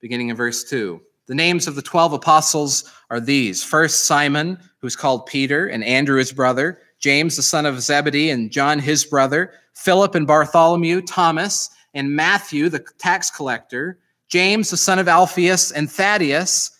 beginning 0.00 0.28
in 0.28 0.36
verse 0.36 0.64
2. 0.64 1.00
The 1.28 1.34
names 1.34 1.66
of 1.66 1.76
the 1.76 1.82
12 1.82 2.12
apostles 2.12 2.92
are 3.10 3.20
these. 3.20 3.64
First, 3.64 4.04
Simon, 4.04 4.58
who's 4.82 4.96
called 4.96 5.24
Peter, 5.24 5.68
and 5.68 5.82
Andrew, 5.82 6.18
his 6.18 6.32
brother, 6.32 6.78
James, 7.00 7.36
the 7.36 7.42
son 7.42 7.64
of 7.64 7.80
Zebedee, 7.80 8.30
and 8.30 8.50
John, 8.50 8.78
his 8.78 9.02
brother, 9.02 9.54
Philip 9.72 10.14
and 10.14 10.26
Bartholomew, 10.26 11.02
Thomas, 11.02 11.70
and 11.94 12.14
Matthew, 12.14 12.68
the 12.68 12.84
tax 12.98 13.30
collector, 13.30 13.98
James, 14.28 14.68
the 14.68 14.76
son 14.76 14.98
of 14.98 15.08
Alphaeus, 15.08 15.72
and 15.72 15.90
Thaddeus, 15.90 16.77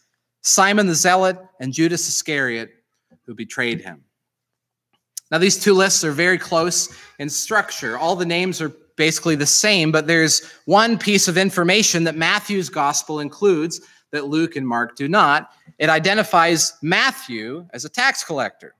Simon 0.48 0.86
the 0.86 0.94
Zealot, 0.94 1.38
and 1.60 1.72
Judas 1.72 2.08
Iscariot, 2.08 2.70
who 3.26 3.34
betrayed 3.34 3.80
him. 3.80 4.02
Now, 5.30 5.36
these 5.38 5.62
two 5.62 5.74
lists 5.74 6.04
are 6.04 6.12
very 6.12 6.38
close 6.38 6.88
in 7.18 7.28
structure. 7.28 7.98
All 7.98 8.16
the 8.16 8.24
names 8.24 8.62
are 8.62 8.72
basically 8.96 9.36
the 9.36 9.46
same, 9.46 9.92
but 9.92 10.06
there's 10.06 10.50
one 10.64 10.96
piece 10.96 11.28
of 11.28 11.36
information 11.36 12.02
that 12.04 12.16
Matthew's 12.16 12.70
gospel 12.70 13.20
includes 13.20 13.80
that 14.10 14.24
Luke 14.24 14.56
and 14.56 14.66
Mark 14.66 14.96
do 14.96 15.06
not. 15.06 15.50
It 15.78 15.90
identifies 15.90 16.72
Matthew 16.82 17.66
as 17.74 17.84
a 17.84 17.90
tax 17.90 18.24
collector. 18.24 18.74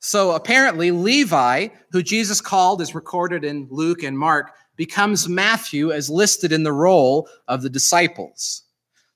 So 0.00 0.32
apparently, 0.32 0.90
Levi, 0.90 1.68
who 1.92 2.02
Jesus 2.02 2.40
called, 2.40 2.82
is 2.82 2.94
recorded 2.94 3.44
in 3.44 3.68
Luke 3.70 4.02
and 4.02 4.18
Mark, 4.18 4.50
becomes 4.76 5.28
Matthew 5.28 5.92
as 5.92 6.10
listed 6.10 6.52
in 6.52 6.64
the 6.64 6.72
roll 6.72 7.28
of 7.46 7.62
the 7.62 7.70
disciples. 7.70 8.63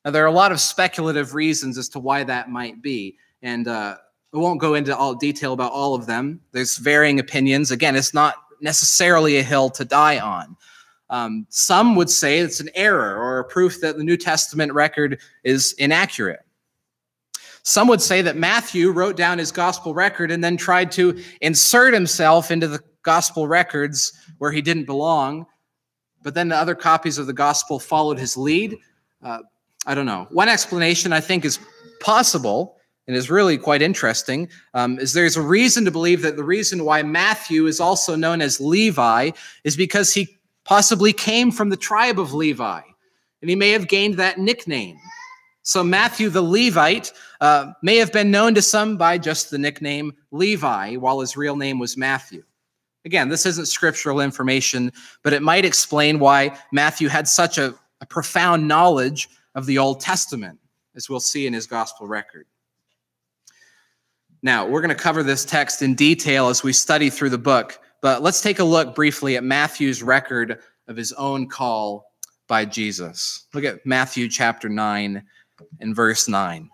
Now, 0.05 0.11
there 0.13 0.23
are 0.23 0.27
a 0.27 0.33
lot 0.33 0.53
of 0.53 0.61
speculative 0.61 1.35
reasons 1.35 1.77
as 1.77 1.89
to 1.91 1.99
why 1.99 2.25
that 2.25 2.51
might 2.51 2.83
be. 2.83 3.17
And 3.43 3.69
uh, 3.69 3.97
I 4.33 4.37
won't 4.37 4.61
go 4.61 4.75
into 4.75 4.97
all 4.97 5.15
detail 5.15 5.53
about 5.53 5.73
all 5.73 5.95
of 5.95 6.07
them. 6.07 6.41
There's 6.53 6.77
varying 6.77 7.21
opinions. 7.21 7.71
Again, 7.71 7.97
it's 7.97 8.15
not 8.15 8.35
necessarily 8.61 9.39
a 9.39 9.43
hill 9.43 9.71
to 9.71 9.85
die 9.85 10.19
on. 10.19 10.57
Um, 11.11 11.47
some 11.49 11.95
would 11.97 12.11
say 12.11 12.39
it's 12.39 12.61
an 12.61 12.69
error 12.75 13.17
or 13.17 13.39
a 13.39 13.45
proof 13.45 13.81
that 13.81 13.97
the 13.97 14.05
New 14.05 14.17
Testament 14.17 14.73
record 14.73 15.21
is 15.45 15.73
inaccurate. 15.79 16.41
Some 17.63 17.89
would 17.89 18.03
say 18.03 18.23
that 18.23 18.37
Matthew 18.37 18.91
wrote 18.91 19.17
down 19.17 19.39
his 19.39 19.53
gospel 19.53 19.95
record 19.95 20.31
and 20.31 20.43
then 20.43 20.57
tried 20.57 20.91
to 20.93 21.23
insert 21.41 21.93
himself 21.93 22.51
into 22.51 22.67
the 22.67 22.81
gospel 23.03 23.49
records 23.49 24.13
where 24.39 24.53
he 24.53 24.63
didn't 24.63 24.85
belong, 24.85 25.47
but 26.23 26.35
then 26.35 26.49
the 26.49 26.57
other 26.57 26.75
copies 26.75 27.19
of 27.19 27.27
the 27.27 27.33
gospel 27.33 27.79
followed 27.79 28.19
his 28.19 28.37
lead. 28.37 28.77
Uh, 29.23 29.41
I 29.89 29.95
don't 29.95 30.05
know. 30.05 30.29
One 30.31 30.51
explanation 30.51 31.15
I 31.15 31.21
think 31.21 31.47
is 31.47 31.59
possible 32.01 32.77
and 33.07 33.17
is 33.17 33.31
really 33.31 33.57
quite 33.57 33.81
interesting 33.81 34.51
um, 34.75 34.99
is 34.99 35.15
there's 35.15 35.39
a 35.39 35.43
reason 35.43 35.87
to 35.87 35.91
believe 35.91 36.21
that 36.21 36.37
the 36.37 36.45
reason 36.45 36.85
why 36.85 37.03
Matthew 37.03 37.67
is 37.67 37.81
also 37.81 38.15
known 38.15 38.43
as 38.43 38.61
Levi 38.61 39.31
is 39.65 39.79
because 39.79 40.13
he 40.13 40.37
possibly 40.67 41.15
came 41.15 41.51
from 41.51 41.71
the 41.71 41.77
tribe 41.77 42.21
of 42.21 42.35
Levi, 42.35 42.83
and 43.41 43.49
he 43.49 43.57
may 43.57 43.71
have 43.71 43.89
gained 43.89 44.19
that 44.19 44.37
nickname. 44.37 44.99
So 45.63 45.83
Matthew 45.83 46.29
the 46.29 46.43
Levite 46.43 47.11
uh, 47.41 47.73
may 47.83 47.97
have 47.97 48.13
been 48.13 48.31
known 48.31 48.55
to 48.57 48.63
some 48.63 48.99
by 48.99 49.17
just 49.17 49.51
the 49.51 49.57
nickname 49.57 50.13
Levi, 50.33 50.97
while 50.97 51.21
his 51.21 51.35
real 51.35 51.57
name 51.57 51.79
was 51.79 51.97
Matthew. 51.97 52.45
Again, 53.07 53.31
this 53.31 53.47
isn't 53.47 53.69
scriptural 53.69 54.21
information, 54.21 54.93
but 55.23 55.33
it 55.33 55.41
might 55.41 55.65
explain 55.65 56.19
why 56.19 56.59
Matthew 56.73 57.09
had 57.09 57.27
such 57.27 57.57
a, 57.57 57.75
a 58.03 58.07
profound 58.07 58.69
knowledge 58.69 59.31
of 59.59 59.67
the 59.67 59.77
Old 59.77 59.99
Testament, 59.99 60.57
as 60.95 61.11
we'll 61.11 61.19
see 61.19 61.45
in 61.45 61.53
his 61.53 61.67
gospel 61.67 62.07
record. 62.07 62.47
Now, 64.41 64.65
we're 64.65 64.81
going 64.81 64.95
to 64.97 65.03
cover 65.03 65.25
this 65.25 65.45
text 65.45 65.83
in 65.83 65.97
detail 65.97 66.47
as 66.47 66.63
we 66.63 66.73
study 66.73 67.11
through 67.11 67.31
the 67.31 67.39
book, 67.39 67.81
but 68.01 68.23
let's 68.23 68.41
take 68.41 68.61
a 68.61 68.65
look 68.65 68.95
briefly 68.95 69.37
at 69.37 69.43
Matthew's 69.43 70.01
record 70.01 70.61
of 70.87 70.97
his 70.97 71.13
own 71.15 71.49
call 71.49 72.13
by 72.47 72.65
Jesus. 72.65 73.49
Look 73.53 73.65
at 73.65 73.85
Matthew 73.85 74.29
chapter 74.29 74.69
9 74.69 75.25
and 75.81 75.97
verse 75.97 76.29
9. 76.29 76.71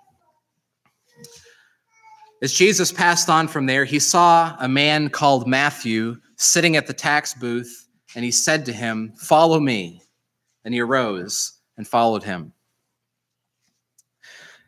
As 2.43 2.53
Jesus 2.53 2.93
passed 2.93 3.31
on 3.31 3.49
from 3.49 3.65
there, 3.65 3.87
he 3.87 3.99
saw 3.99 4.55
a 4.61 4.69
man 4.69 5.09
called 5.09 5.49
Matthew 5.49 6.19
sitting 6.37 6.77
at 6.77 6.87
the 6.87 6.93
tax 6.93 7.33
booth, 7.33 7.89
and 8.15 8.27
he 8.27 8.31
said 8.31 8.67
to 8.67 8.75
him, 8.75 9.15
Follow 9.17 9.59
me. 9.59 10.03
And 10.67 10.75
he 10.75 10.81
arose 10.81 11.55
and 11.77 11.87
followed 11.87 12.23
him. 12.23 12.54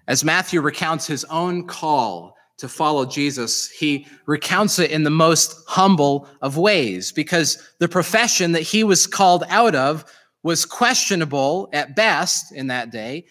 As 0.09 0.25
Matthew 0.25 0.61
recounts 0.61 1.07
his 1.07 1.25
own 1.25 1.67
call 1.67 2.37
to 2.59 2.69
follow 2.69 3.05
Jesus, 3.05 3.69
he 3.71 4.07
recounts 4.27 4.79
it 4.79 4.91
in 4.91 5.03
the 5.03 5.11
most 5.11 5.57
humble 5.67 6.29
of 6.41 6.57
ways 6.57 7.13
because 7.13 7.73
the 7.81 7.89
profession 7.89 8.53
that 8.53 8.63
he 8.63 8.85
was 8.85 9.07
called 9.07 9.45
out 9.49 9.75
of 9.75 10.05
was 10.43 10.65
questionable 10.65 11.69
at 11.73 11.97
best 11.97 12.53
in 12.53 12.69
that 12.69 12.91
day, 12.91 13.27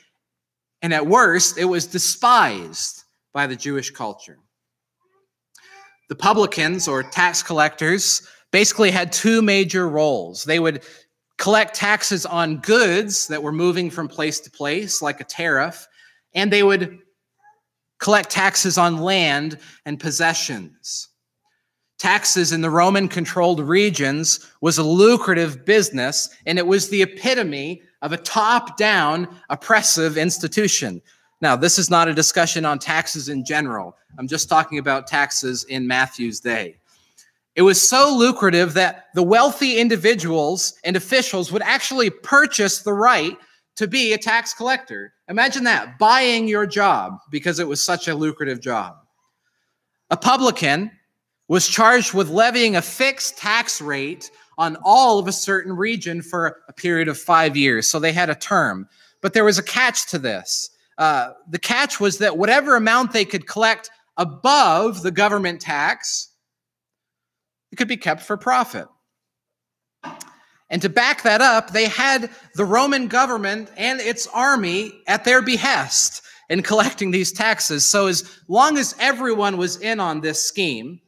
and 0.81 0.93
at 0.93 1.07
worst, 1.07 1.57
it 1.57 1.65
was 1.65 1.87
despised 1.87 3.03
by 3.33 3.47
the 3.47 3.55
Jewish 3.55 3.89
culture. 3.89 4.37
The 6.09 6.15
publicans 6.15 6.87
or 6.87 7.01
tax 7.03 7.41
collectors 7.41 8.27
basically 8.51 8.91
had 8.91 9.11
two 9.11 9.41
major 9.41 9.87
roles. 9.87 10.43
They 10.43 10.59
would 10.59 10.83
collect 11.37 11.73
taxes 11.73 12.25
on 12.25 12.57
goods 12.57 13.27
that 13.27 13.41
were 13.41 13.51
moving 13.51 13.89
from 13.89 14.07
place 14.07 14.39
to 14.41 14.51
place, 14.51 15.01
like 15.01 15.21
a 15.21 15.25
tariff, 15.25 15.87
and 16.35 16.51
they 16.51 16.63
would 16.63 16.99
collect 17.99 18.29
taxes 18.29 18.77
on 18.77 18.97
land 18.97 19.57
and 19.85 19.99
possessions. 19.99 21.09
Taxes 21.97 22.51
in 22.51 22.61
the 22.61 22.69
Roman 22.69 23.07
controlled 23.07 23.61
regions 23.61 24.45
was 24.59 24.77
a 24.77 24.83
lucrative 24.83 25.63
business, 25.65 26.29
and 26.45 26.59
it 26.59 26.67
was 26.67 26.89
the 26.89 27.01
epitome 27.01 27.81
of 28.01 28.11
a 28.11 28.17
top 28.17 28.77
down 28.77 29.27
oppressive 29.49 30.17
institution. 30.17 31.01
Now, 31.41 31.55
this 31.55 31.79
is 31.79 31.89
not 31.89 32.07
a 32.09 32.13
discussion 32.13 32.65
on 32.65 32.79
taxes 32.79 33.29
in 33.29 33.45
general. 33.45 33.97
I'm 34.19 34.27
just 34.27 34.49
talking 34.49 34.77
about 34.77 35.07
taxes 35.07 35.63
in 35.65 35.87
Matthew's 35.87 36.39
day. 36.39 36.77
It 37.55 37.61
was 37.61 37.81
so 37.81 38.13
lucrative 38.13 38.73
that 38.73 39.05
the 39.15 39.23
wealthy 39.23 39.77
individuals 39.77 40.73
and 40.83 40.97
officials 40.97 41.51
would 41.53 41.61
actually 41.61 42.09
purchase 42.09 42.79
the 42.79 42.93
right 42.93 43.37
to 43.75 43.87
be 43.87 44.13
a 44.13 44.17
tax 44.17 44.53
collector. 44.53 45.13
Imagine 45.27 45.63
that, 45.65 45.97
buying 45.99 46.47
your 46.47 46.65
job 46.65 47.17
because 47.29 47.59
it 47.59 47.67
was 47.67 47.83
such 47.83 48.07
a 48.07 48.15
lucrative 48.15 48.61
job. 48.61 48.95
A 50.09 50.17
publican 50.17 50.91
was 51.47 51.67
charged 51.67 52.13
with 52.13 52.29
levying 52.29 52.75
a 52.75 52.81
fixed 52.81 53.37
tax 53.37 53.81
rate 53.81 54.31
on 54.57 54.77
all 54.83 55.19
of 55.19 55.27
a 55.27 55.31
certain 55.31 55.73
region 55.73 56.21
for 56.21 56.61
a 56.67 56.73
period 56.73 57.07
of 57.07 57.17
five 57.17 57.57
years. 57.57 57.89
So 57.89 57.99
they 57.99 58.13
had 58.13 58.29
a 58.29 58.35
term. 58.35 58.87
But 59.21 59.33
there 59.33 59.43
was 59.43 59.57
a 59.57 59.63
catch 59.63 60.07
to 60.11 60.19
this. 60.19 60.69
Uh, 60.97 61.31
the 61.49 61.59
catch 61.59 61.99
was 61.99 62.19
that 62.19 62.37
whatever 62.37 62.75
amount 62.75 63.11
they 63.11 63.25
could 63.25 63.47
collect 63.47 63.89
above 64.17 65.01
the 65.03 65.11
government 65.11 65.59
tax, 65.59 66.29
it 67.71 67.75
could 67.75 67.87
be 67.87 67.97
kept 67.97 68.21
for 68.21 68.37
profit. 68.37 68.87
And 70.69 70.81
to 70.81 70.89
back 70.89 71.21
that 71.23 71.41
up, 71.41 71.71
they 71.71 71.87
had 71.87 72.29
the 72.55 72.65
Roman 72.65 73.07
government 73.07 73.69
and 73.77 73.99
its 73.99 74.27
army 74.27 74.93
at 75.07 75.23
their 75.23 75.41
behest 75.41 76.23
in 76.49 76.63
collecting 76.63 77.11
these 77.11 77.31
taxes. 77.31 77.85
So, 77.85 78.07
as 78.07 78.39
long 78.47 78.77
as 78.77 78.95
everyone 78.99 79.57
was 79.57 79.77
in 79.77 79.99
on 79.99 80.21
this 80.21 80.41
scheme, 80.41 80.99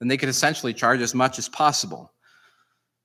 then 0.00 0.08
they 0.08 0.16
could 0.16 0.28
essentially 0.28 0.74
charge 0.74 1.00
as 1.00 1.14
much 1.14 1.38
as 1.38 1.48
possible. 1.48 2.12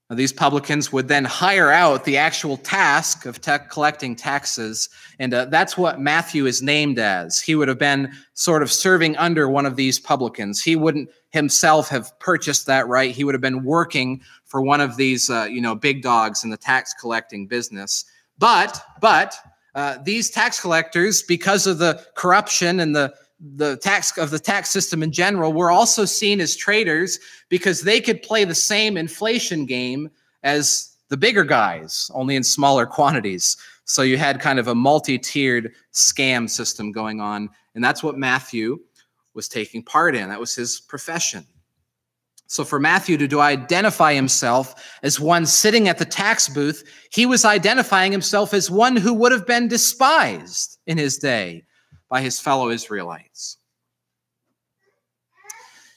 Now, 0.09 0.15
these 0.15 0.33
publicans 0.33 0.91
would 0.91 1.07
then 1.07 1.23
hire 1.23 1.69
out 1.69 2.03
the 2.03 2.17
actual 2.17 2.57
task 2.57 3.27
of 3.27 3.39
collecting 3.69 4.15
taxes, 4.15 4.89
and 5.19 5.31
uh, 5.31 5.45
that's 5.45 5.77
what 5.77 5.99
Matthew 5.99 6.47
is 6.47 6.63
named 6.63 6.97
as. 6.97 7.39
He 7.39 7.53
would 7.53 7.67
have 7.67 7.77
been 7.77 8.11
sort 8.33 8.63
of 8.63 8.71
serving 8.71 9.15
under 9.17 9.47
one 9.47 9.67
of 9.67 9.75
these 9.75 9.99
publicans. 9.99 10.63
He 10.63 10.75
wouldn't 10.75 11.11
himself 11.29 11.89
have 11.89 12.17
purchased 12.19 12.65
that 12.65 12.87
right. 12.87 13.13
He 13.13 13.23
would 13.23 13.35
have 13.35 13.41
been 13.41 13.63
working 13.63 14.21
for 14.49 14.61
one 14.61 14.81
of 14.81 14.97
these, 14.97 15.29
uh, 15.29 15.47
you 15.49 15.61
know, 15.61 15.73
big 15.73 16.01
dogs 16.01 16.43
in 16.43 16.49
the 16.49 16.57
tax 16.57 16.93
collecting 16.93 17.47
business. 17.47 18.03
But, 18.37 18.81
but 18.99 19.35
uh, 19.75 19.99
these 20.03 20.29
tax 20.29 20.59
collectors, 20.59 21.23
because 21.23 21.65
of 21.65 21.77
the 21.77 22.05
corruption 22.15 22.81
and 22.81 22.93
the 22.93 23.13
the 23.55 23.77
tax 23.77 24.17
of 24.17 24.31
the 24.31 24.39
tax 24.39 24.69
system 24.69 25.01
in 25.01 25.13
general 25.13 25.53
were 25.53 25.71
also 25.71 26.03
seen 26.03 26.41
as 26.41 26.57
traitors 26.57 27.19
because 27.47 27.81
they 27.81 28.01
could 28.01 28.21
play 28.21 28.43
the 28.43 28.53
same 28.53 28.97
inflation 28.97 29.65
game 29.65 30.09
as 30.43 30.97
the 31.07 31.15
bigger 31.15 31.45
guys, 31.45 32.11
only 32.13 32.35
in 32.35 32.43
smaller 32.43 32.85
quantities. 32.85 33.55
So 33.85 34.01
you 34.01 34.17
had 34.17 34.41
kind 34.41 34.59
of 34.59 34.67
a 34.67 34.75
multi-tiered 34.75 35.73
scam 35.93 36.49
system 36.49 36.91
going 36.91 37.21
on, 37.21 37.49
and 37.75 37.83
that's 37.83 38.03
what 38.03 38.17
Matthew 38.17 38.79
was 39.33 39.47
taking 39.47 39.83
part 39.83 40.15
in. 40.15 40.29
That 40.29 40.39
was 40.39 40.53
his 40.53 40.81
profession. 40.81 41.45
So 42.49 42.65
for 42.65 42.79
Matthew 42.79 43.15
to, 43.27 43.41
identify 43.41 44.15
himself 44.15 44.73
as 45.03 45.19
one 45.19 45.45
sitting 45.45 45.87
at 45.87 45.99
the 45.99 46.05
tax 46.05 46.49
booth, 46.49 46.83
he 47.11 47.27
was 47.27 47.45
identifying 47.45 48.11
himself 48.11 48.55
as 48.55 48.71
one 48.71 48.95
who 48.95 49.13
would 49.13 49.31
have 49.31 49.45
been 49.45 49.67
despised 49.67 50.79
in 50.87 50.97
his 50.97 51.19
day 51.19 51.63
by 52.09 52.21
his 52.21 52.39
fellow 52.39 52.69
Israelites. 52.71 53.57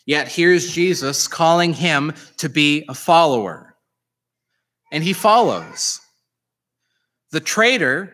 Yet 0.04 0.28
here's 0.28 0.70
Jesus 0.70 1.26
calling 1.26 1.72
him 1.72 2.12
to 2.36 2.50
be 2.50 2.84
a 2.86 2.94
follower. 2.94 3.74
And 4.92 5.02
he 5.02 5.14
follows. 5.14 6.00
The 7.30 7.40
traitor 7.40 8.12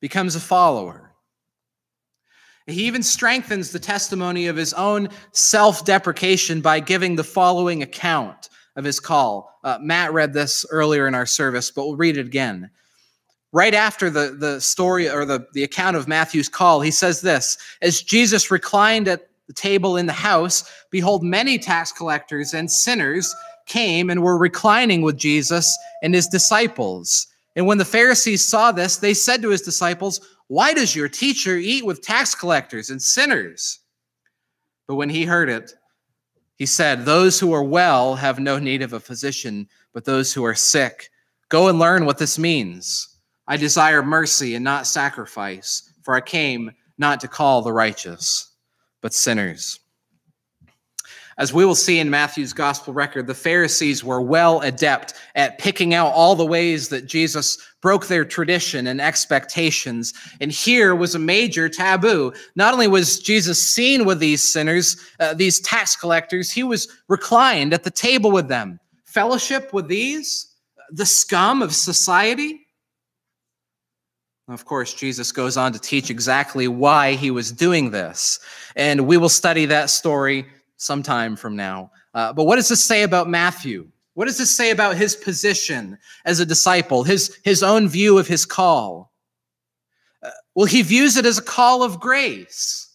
becomes 0.00 0.36
a 0.36 0.40
follower. 0.40 1.09
He 2.70 2.84
even 2.84 3.02
strengthens 3.02 3.70
the 3.70 3.78
testimony 3.78 4.46
of 4.46 4.56
his 4.56 4.72
own 4.74 5.08
self 5.32 5.84
deprecation 5.84 6.60
by 6.60 6.80
giving 6.80 7.16
the 7.16 7.24
following 7.24 7.82
account 7.82 8.48
of 8.76 8.84
his 8.84 9.00
call. 9.00 9.58
Uh, 9.64 9.78
Matt 9.80 10.12
read 10.12 10.32
this 10.32 10.64
earlier 10.70 11.06
in 11.06 11.14
our 11.14 11.26
service, 11.26 11.70
but 11.70 11.86
we'll 11.86 11.96
read 11.96 12.16
it 12.16 12.26
again. 12.26 12.70
right 13.52 13.74
after 13.74 14.10
the, 14.10 14.36
the 14.38 14.60
story 14.60 15.08
or 15.08 15.24
the, 15.24 15.46
the 15.54 15.64
account 15.64 15.96
of 15.96 16.06
Matthew's 16.08 16.48
call, 16.48 16.80
he 16.80 16.90
says 16.90 17.20
this 17.20 17.58
As 17.82 18.02
Jesus 18.02 18.50
reclined 18.50 19.08
at 19.08 19.28
the 19.46 19.52
table 19.54 19.96
in 19.96 20.06
the 20.06 20.12
house, 20.12 20.70
behold, 20.90 21.22
many 21.22 21.58
tax 21.58 21.92
collectors 21.92 22.54
and 22.54 22.70
sinners 22.70 23.34
came 23.66 24.10
and 24.10 24.22
were 24.22 24.38
reclining 24.38 25.02
with 25.02 25.16
Jesus 25.16 25.76
and 26.02 26.14
his 26.14 26.26
disciples. 26.26 27.26
And 27.56 27.66
when 27.66 27.78
the 27.78 27.84
Pharisees 27.84 28.46
saw 28.46 28.72
this, 28.72 28.96
they 28.96 29.14
said 29.14 29.42
to 29.42 29.50
his 29.50 29.62
disciples, 29.62 30.20
Why 30.50 30.74
does 30.74 30.96
your 30.96 31.08
teacher 31.08 31.58
eat 31.58 31.86
with 31.86 32.02
tax 32.02 32.34
collectors 32.34 32.90
and 32.90 33.00
sinners? 33.00 33.78
But 34.88 34.96
when 34.96 35.08
he 35.08 35.24
heard 35.24 35.48
it, 35.48 35.74
he 36.56 36.66
said, 36.66 37.04
Those 37.04 37.38
who 37.38 37.52
are 37.52 37.62
well 37.62 38.16
have 38.16 38.40
no 38.40 38.58
need 38.58 38.82
of 38.82 38.92
a 38.92 38.98
physician, 38.98 39.68
but 39.92 40.04
those 40.04 40.34
who 40.34 40.44
are 40.44 40.56
sick. 40.56 41.08
Go 41.50 41.68
and 41.68 41.78
learn 41.78 42.04
what 42.04 42.18
this 42.18 42.36
means. 42.36 43.16
I 43.46 43.56
desire 43.56 44.02
mercy 44.02 44.56
and 44.56 44.64
not 44.64 44.88
sacrifice, 44.88 45.92
for 46.02 46.16
I 46.16 46.20
came 46.20 46.72
not 46.98 47.20
to 47.20 47.28
call 47.28 47.62
the 47.62 47.72
righteous, 47.72 48.50
but 49.02 49.14
sinners. 49.14 49.78
As 51.38 51.54
we 51.54 51.64
will 51.64 51.76
see 51.76 52.00
in 52.00 52.10
Matthew's 52.10 52.52
gospel 52.52 52.92
record, 52.92 53.28
the 53.28 53.34
Pharisees 53.34 54.02
were 54.02 54.20
well 54.20 54.62
adept 54.62 55.14
at 55.36 55.58
picking 55.58 55.94
out 55.94 56.12
all 56.12 56.34
the 56.34 56.44
ways 56.44 56.88
that 56.88 57.06
Jesus 57.06 57.56
broke 57.80 58.06
their 58.06 58.24
tradition 58.24 58.86
and 58.86 59.00
expectations. 59.00 60.12
And 60.40 60.52
here 60.52 60.94
was 60.94 61.14
a 61.14 61.18
major 61.18 61.68
taboo. 61.68 62.32
Not 62.54 62.74
only 62.74 62.88
was 62.88 63.18
Jesus 63.18 63.62
seen 63.62 64.04
with 64.04 64.18
these 64.18 64.42
sinners, 64.42 64.96
uh, 65.18 65.34
these 65.34 65.60
tax 65.60 65.96
collectors, 65.96 66.50
he 66.50 66.62
was 66.62 66.88
reclined 67.08 67.72
at 67.72 67.84
the 67.84 67.90
table 67.90 68.30
with 68.30 68.48
them. 68.48 68.78
Fellowship 69.04 69.72
with 69.72 69.88
these, 69.88 70.54
the 70.90 71.06
scum 71.06 71.62
of 71.62 71.74
society. 71.74 72.60
Of 74.48 74.64
course, 74.64 74.94
Jesus 74.94 75.30
goes 75.30 75.56
on 75.56 75.72
to 75.72 75.78
teach 75.78 76.10
exactly 76.10 76.66
why 76.68 77.14
he 77.14 77.30
was 77.30 77.52
doing 77.52 77.90
this. 77.90 78.40
And 78.76 79.06
we 79.06 79.16
will 79.16 79.28
study 79.28 79.66
that 79.66 79.90
story 79.90 80.46
sometime 80.76 81.36
from 81.36 81.54
now. 81.54 81.92
Uh, 82.14 82.32
but 82.32 82.44
what 82.44 82.56
does 82.56 82.68
this 82.68 82.82
say 82.82 83.02
about 83.02 83.28
Matthew? 83.28 83.88
What 84.20 84.26
does 84.26 84.36
this 84.36 84.54
say 84.54 84.70
about 84.70 84.98
his 84.98 85.16
position 85.16 85.96
as 86.26 86.40
a 86.40 86.44
disciple, 86.44 87.04
his, 87.04 87.38
his 87.42 87.62
own 87.62 87.88
view 87.88 88.18
of 88.18 88.28
his 88.28 88.44
call? 88.44 89.14
Uh, 90.22 90.28
well, 90.54 90.66
he 90.66 90.82
views 90.82 91.16
it 91.16 91.24
as 91.24 91.38
a 91.38 91.42
call 91.42 91.82
of 91.82 92.00
grace, 92.00 92.94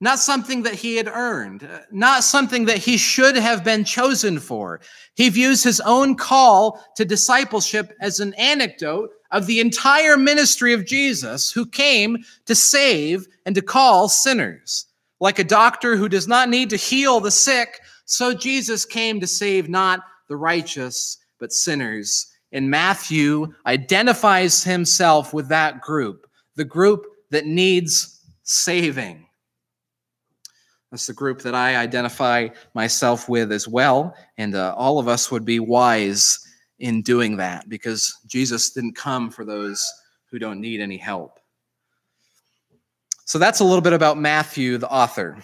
not 0.00 0.20
something 0.20 0.62
that 0.62 0.74
he 0.74 0.94
had 0.94 1.08
earned, 1.08 1.64
uh, 1.64 1.80
not 1.90 2.22
something 2.22 2.66
that 2.66 2.78
he 2.78 2.96
should 2.96 3.34
have 3.34 3.64
been 3.64 3.82
chosen 3.82 4.38
for. 4.38 4.80
He 5.16 5.30
views 5.30 5.64
his 5.64 5.80
own 5.80 6.14
call 6.14 6.80
to 6.94 7.04
discipleship 7.04 7.92
as 8.00 8.20
an 8.20 8.32
anecdote 8.34 9.10
of 9.32 9.48
the 9.48 9.58
entire 9.58 10.16
ministry 10.16 10.74
of 10.74 10.86
Jesus, 10.86 11.50
who 11.50 11.66
came 11.66 12.18
to 12.46 12.54
save 12.54 13.26
and 13.46 13.56
to 13.56 13.62
call 13.62 14.08
sinners. 14.08 14.86
Like 15.18 15.40
a 15.40 15.54
doctor 15.58 15.96
who 15.96 16.08
does 16.08 16.28
not 16.28 16.48
need 16.48 16.70
to 16.70 16.76
heal 16.76 17.18
the 17.18 17.32
sick, 17.32 17.80
so 18.04 18.32
Jesus 18.32 18.84
came 18.84 19.18
to 19.18 19.26
save 19.26 19.68
not 19.68 20.04
the 20.32 20.36
righteous, 20.38 21.18
but 21.38 21.52
sinners. 21.52 22.32
And 22.52 22.70
Matthew 22.70 23.52
identifies 23.66 24.64
himself 24.64 25.34
with 25.34 25.46
that 25.48 25.82
group, 25.82 26.26
the 26.56 26.64
group 26.64 27.04
that 27.28 27.44
needs 27.44 28.18
saving. 28.42 29.26
That's 30.90 31.06
the 31.06 31.12
group 31.12 31.42
that 31.42 31.54
I 31.54 31.76
identify 31.76 32.48
myself 32.72 33.28
with 33.28 33.52
as 33.52 33.68
well. 33.68 34.14
And 34.38 34.54
uh, 34.54 34.74
all 34.74 34.98
of 34.98 35.06
us 35.06 35.30
would 35.30 35.44
be 35.44 35.60
wise 35.60 36.38
in 36.78 37.02
doing 37.02 37.36
that 37.36 37.68
because 37.68 38.18
Jesus 38.26 38.70
didn't 38.70 38.96
come 38.96 39.30
for 39.30 39.44
those 39.44 39.86
who 40.30 40.38
don't 40.38 40.62
need 40.62 40.80
any 40.80 40.96
help. 40.96 41.40
So 43.26 43.38
that's 43.38 43.60
a 43.60 43.64
little 43.64 43.82
bit 43.82 43.92
about 43.92 44.16
Matthew, 44.16 44.78
the 44.78 44.88
author. 44.88 45.36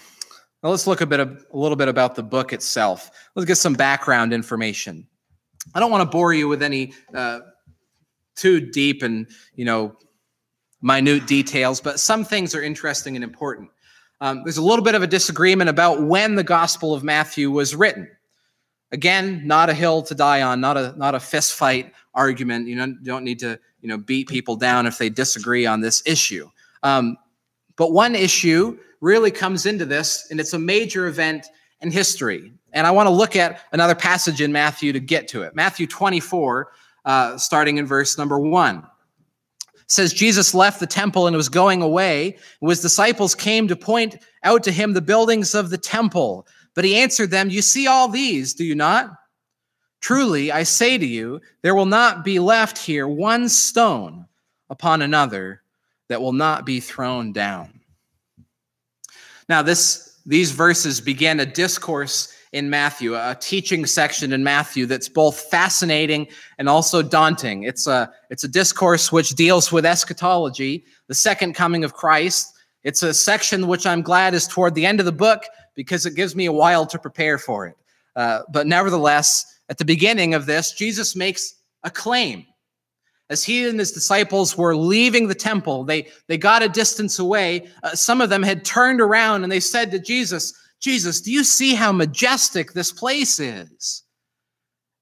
Now 0.62 0.70
let's 0.70 0.86
look 0.86 1.00
a 1.00 1.06
bit 1.06 1.20
of, 1.20 1.44
a 1.52 1.56
little 1.56 1.76
bit 1.76 1.88
about 1.88 2.14
the 2.14 2.22
book 2.22 2.52
itself. 2.52 3.10
Let's 3.34 3.46
get 3.46 3.56
some 3.56 3.74
background 3.74 4.32
information. 4.32 5.06
I 5.74 5.80
don't 5.80 5.90
want 5.90 6.08
to 6.08 6.10
bore 6.10 6.32
you 6.32 6.48
with 6.48 6.62
any 6.62 6.92
uh, 7.14 7.40
too 8.34 8.60
deep 8.60 9.02
and 9.02 9.28
you 9.54 9.64
know 9.64 9.96
minute 10.82 11.26
details, 11.26 11.80
but 11.80 12.00
some 12.00 12.24
things 12.24 12.54
are 12.54 12.62
interesting 12.62 13.16
and 13.16 13.24
important. 13.24 13.70
Um, 14.20 14.42
there's 14.44 14.56
a 14.56 14.62
little 14.62 14.84
bit 14.84 14.94
of 14.94 15.02
a 15.02 15.06
disagreement 15.06 15.70
about 15.70 16.02
when 16.02 16.34
the 16.34 16.42
Gospel 16.42 16.92
of 16.92 17.04
Matthew 17.04 17.50
was 17.50 17.76
written. 17.76 18.08
Again, 18.90 19.46
not 19.46 19.68
a 19.68 19.74
hill 19.74 20.02
to 20.02 20.14
die 20.14 20.42
on, 20.42 20.60
not 20.60 20.76
a 20.76 20.94
not 20.96 21.14
a 21.14 21.20
fist 21.20 21.54
fight 21.54 21.92
argument. 22.14 22.66
You 22.66 22.76
know, 22.76 22.94
don't 23.04 23.24
need 23.24 23.38
to 23.40 23.60
you 23.80 23.88
know 23.88 23.98
beat 23.98 24.28
people 24.28 24.56
down 24.56 24.86
if 24.86 24.98
they 24.98 25.08
disagree 25.08 25.66
on 25.66 25.80
this 25.80 26.02
issue. 26.06 26.50
Um, 26.82 27.16
but 27.76 27.92
one 27.92 28.14
issue 28.14 28.78
really 29.00 29.30
comes 29.30 29.66
into 29.66 29.84
this, 29.84 30.28
and 30.30 30.40
it's 30.40 30.52
a 30.52 30.58
major 30.58 31.06
event 31.06 31.46
in 31.80 31.90
history. 31.90 32.52
And 32.72 32.86
I 32.86 32.90
want 32.90 33.06
to 33.06 33.12
look 33.12 33.36
at 33.36 33.60
another 33.72 33.94
passage 33.94 34.40
in 34.40 34.52
Matthew 34.52 34.92
to 34.92 35.00
get 35.00 35.28
to 35.28 35.42
it. 35.42 35.54
Matthew 35.54 35.86
24, 35.86 36.72
uh, 37.04 37.38
starting 37.38 37.78
in 37.78 37.86
verse 37.86 38.18
number 38.18 38.38
one 38.38 38.86
says 39.88 40.12
Jesus 40.12 40.54
left 40.54 40.80
the 40.80 40.86
temple 40.86 41.26
and 41.26 41.34
was 41.34 41.48
going 41.48 41.82
away, 41.82 42.36
his 42.60 42.80
disciples 42.80 43.34
came 43.34 43.66
to 43.68 43.74
point 43.74 44.16
out 44.44 44.62
to 44.64 44.70
him 44.70 44.92
the 44.92 45.00
buildings 45.00 45.54
of 45.54 45.70
the 45.70 45.78
temple. 45.78 46.46
But 46.74 46.84
he 46.84 46.96
answered 46.96 47.30
them, 47.30 47.50
You 47.50 47.62
see 47.62 47.86
all 47.86 48.06
these, 48.08 48.54
do 48.54 48.64
you 48.64 48.74
not? 48.74 49.10
Truly, 50.00 50.52
I 50.52 50.62
say 50.62 50.96
to 50.96 51.06
you, 51.06 51.40
there 51.62 51.74
will 51.74 51.86
not 51.86 52.24
be 52.24 52.38
left 52.38 52.78
here 52.78 53.08
one 53.08 53.48
stone 53.48 54.26
upon 54.70 55.02
another 55.02 55.62
that 56.08 56.20
will 56.20 56.32
not 56.32 56.64
be 56.64 56.80
thrown 56.80 57.32
down. 57.32 57.77
Now, 59.48 59.62
this, 59.62 60.20
these 60.26 60.50
verses 60.50 61.00
begin 61.00 61.40
a 61.40 61.46
discourse 61.46 62.34
in 62.52 62.70
Matthew, 62.70 63.14
a 63.14 63.36
teaching 63.38 63.84
section 63.86 64.32
in 64.32 64.42
Matthew 64.42 64.86
that's 64.86 65.08
both 65.08 65.38
fascinating 65.38 66.28
and 66.58 66.68
also 66.68 67.02
daunting. 67.02 67.64
It's 67.64 67.86
a, 67.86 68.10
it's 68.30 68.44
a 68.44 68.48
discourse 68.48 69.12
which 69.12 69.30
deals 69.30 69.70
with 69.70 69.84
eschatology, 69.84 70.84
the 71.08 71.14
second 71.14 71.54
coming 71.54 71.84
of 71.84 71.92
Christ. 71.92 72.54
It's 72.84 73.02
a 73.02 73.12
section 73.12 73.66
which 73.66 73.86
I'm 73.86 74.02
glad 74.02 74.34
is 74.34 74.46
toward 74.46 74.74
the 74.74 74.86
end 74.86 75.00
of 75.00 75.06
the 75.06 75.12
book 75.12 75.44
because 75.74 76.06
it 76.06 76.14
gives 76.14 76.34
me 76.34 76.46
a 76.46 76.52
while 76.52 76.86
to 76.86 76.98
prepare 76.98 77.38
for 77.38 77.66
it. 77.66 77.76
Uh, 78.16 78.42
but 78.50 78.66
nevertheless, 78.66 79.60
at 79.68 79.78
the 79.78 79.84
beginning 79.84 80.34
of 80.34 80.46
this, 80.46 80.72
Jesus 80.72 81.14
makes 81.14 81.54
a 81.84 81.90
claim. 81.90 82.46
As 83.30 83.44
he 83.44 83.68
and 83.68 83.78
his 83.78 83.92
disciples 83.92 84.56
were 84.56 84.74
leaving 84.74 85.28
the 85.28 85.34
temple, 85.34 85.84
they, 85.84 86.08
they 86.28 86.38
got 86.38 86.62
a 86.62 86.68
distance 86.68 87.18
away. 87.18 87.68
Uh, 87.82 87.94
some 87.94 88.20
of 88.20 88.30
them 88.30 88.42
had 88.42 88.64
turned 88.64 89.00
around 89.00 89.42
and 89.42 89.52
they 89.52 89.60
said 89.60 89.90
to 89.90 89.98
Jesus, 89.98 90.54
Jesus, 90.80 91.20
do 91.20 91.30
you 91.30 91.44
see 91.44 91.74
how 91.74 91.92
majestic 91.92 92.72
this 92.72 92.90
place 92.90 93.38
is? 93.38 94.02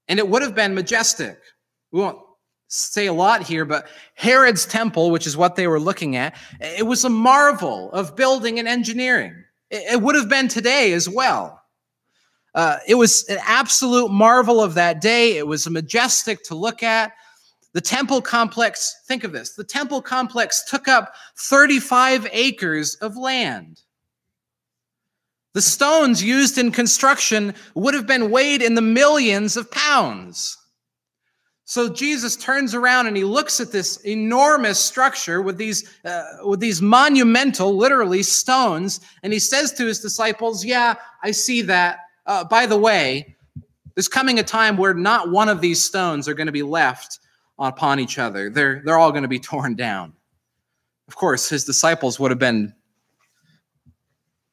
And 0.09 0.19
it 0.19 0.29
would 0.29 0.43
have 0.43 0.55
been 0.55 0.75
majestic. 0.75 1.39
We 1.93 2.01
won't 2.01 2.19
say 2.69 3.07
a 3.07 3.13
lot 3.13 3.43
here, 3.43 3.65
but 3.65 3.87
Herod's 4.15 4.67
temple, 4.67 5.11
which 5.11 5.27
is 5.27 5.37
what 5.37 5.55
they 5.55 5.69
were 5.69 5.81
looking 5.81 6.17
at, 6.17 6.37
it 6.61 6.87
was 6.87 7.05
a 7.05 7.11
marvel 7.11 7.93
of 7.93 8.17
building 8.17 8.59
and 8.59 8.67
engineering. 8.67 9.45
It 9.71 10.01
would 10.01 10.15
have 10.15 10.29
been 10.29 10.49
today 10.49 10.93
as 10.93 11.09
well. 11.09 11.61
Uh, 12.55 12.79
it 12.89 12.95
was 12.95 13.25
an 13.29 13.39
absolute 13.43 14.11
marvel 14.11 14.63
of 14.63 14.75
that 14.75 15.01
day. 15.01 15.37
It 15.37 15.47
was 15.47 15.69
majestic 15.69 16.43
to 16.45 16.55
look 16.55 16.83
at. 16.83 17.13
The 17.77 17.83
temple 17.83 18.23
complex, 18.23 19.03
think 19.07 19.23
of 19.23 19.33
this 19.33 19.51
the 19.51 19.63
temple 19.63 20.01
complex 20.01 20.65
took 20.65 20.89
up 20.89 21.13
35 21.37 22.27
acres 22.33 22.95
of 23.03 23.19
land. 23.19 23.83
The 25.53 25.61
stones 25.61 26.25
used 26.25 26.57
in 26.57 26.73
construction 26.73 27.55
would 27.75 27.93
have 27.93 28.07
been 28.07 28.31
weighed 28.31 28.63
in 28.63 28.77
the 28.77 28.81
millions 28.81 29.59
of 29.59 29.71
pounds. 29.71 30.57
So 31.67 31.91
Jesus 31.93 32.35
turns 32.35 32.75
around 32.75 33.09
and 33.09 33.17
he 33.17 33.25
looks 33.25 33.61
at 33.61 33.73
this 33.73 33.99
enormous 34.07 34.81
structure 34.81 35.43
with 35.43 35.59
these, 35.59 35.87
uh, 36.07 36.25
with 36.47 36.61
these 36.61 36.81
monumental, 36.81 37.77
literally 37.77 38.23
stones, 38.23 39.01
and 39.23 39.35
he 39.35 39.39
says 39.39 39.73
to 39.75 39.85
his 39.85 40.01
disciples, 40.01 40.65
Yeah, 40.65 40.95
I 41.23 41.31
see 41.31 41.61
that. 41.61 41.99
Uh, 42.25 42.43
by 42.43 42.65
the 42.65 42.79
way, 42.79 43.37
there's 43.95 44.09
coming 44.09 44.39
a 44.39 44.43
time 44.43 44.79
where 44.79 44.95
not 44.95 45.31
one 45.31 45.51
of 45.51 45.61
these 45.61 45.85
stones 45.85 46.27
are 46.27 46.35
going 46.35 46.47
to 46.47 46.53
be 46.53 46.63
left 46.63 47.19
upon 47.59 48.01
each 48.01 48.19
other. 48.19 48.51
They're, 48.51 48.83
they're 48.85 48.99
all 48.99 49.11
going 49.11 49.23
to 49.23 49.29
be 49.29 49.39
torn 49.39 49.75
down. 49.75 50.13
Of 51.09 51.17
course, 51.17 51.49
his 51.49 51.65
disciples 51.65 52.19
would 52.19 52.31
have 52.31 52.41
been 52.41 52.75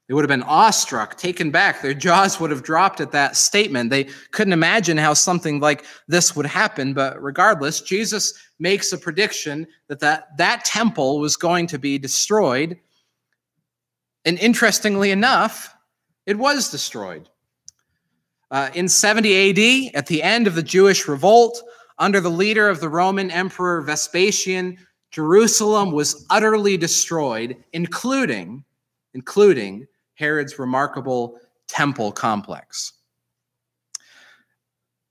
they 0.07 0.13
would 0.13 0.23
have 0.23 0.39
been 0.39 0.43
awestruck, 0.43 1.17
taken 1.17 1.49
back. 1.49 1.81
Their 1.81 1.93
jaws 1.93 2.37
would 2.39 2.51
have 2.51 2.61
dropped 2.61 2.99
at 2.99 3.13
that 3.13 3.37
statement. 3.37 3.89
They 3.89 4.03
couldn't 4.31 4.51
imagine 4.51 4.97
how 4.97 5.13
something 5.13 5.61
like 5.61 5.85
this 6.09 6.35
would 6.35 6.45
happen. 6.45 6.93
But 6.93 7.23
regardless, 7.23 7.79
Jesus 7.79 8.33
makes 8.59 8.91
a 8.91 8.97
prediction 8.97 9.65
that 9.87 10.01
that, 10.01 10.37
that 10.37 10.65
temple 10.65 11.19
was 11.19 11.37
going 11.37 11.67
to 11.67 11.79
be 11.79 11.97
destroyed. 11.97 12.77
And 14.25 14.37
interestingly 14.39 15.11
enough, 15.11 15.73
it 16.25 16.37
was 16.37 16.69
destroyed. 16.69 17.29
Uh, 18.51 18.69
in 18.73 18.89
70 18.89 19.89
AD, 19.89 19.95
at 19.95 20.07
the 20.07 20.21
end 20.21 20.47
of 20.47 20.55
the 20.55 20.63
Jewish 20.63 21.07
revolt, 21.07 21.63
under 22.03 22.19
the 22.19 22.29
leader 22.29 22.67
of 22.67 22.81
the 22.81 22.89
Roman 22.89 23.31
Emperor 23.31 23.81
Vespasian, 23.81 24.77
Jerusalem 25.11 25.93
was 25.93 26.25
utterly 26.29 26.75
destroyed, 26.75 27.55
including, 27.71 28.65
including 29.13 29.87
Herod's 30.15 30.59
remarkable 30.59 31.39
temple 31.67 32.11
complex. 32.11 32.91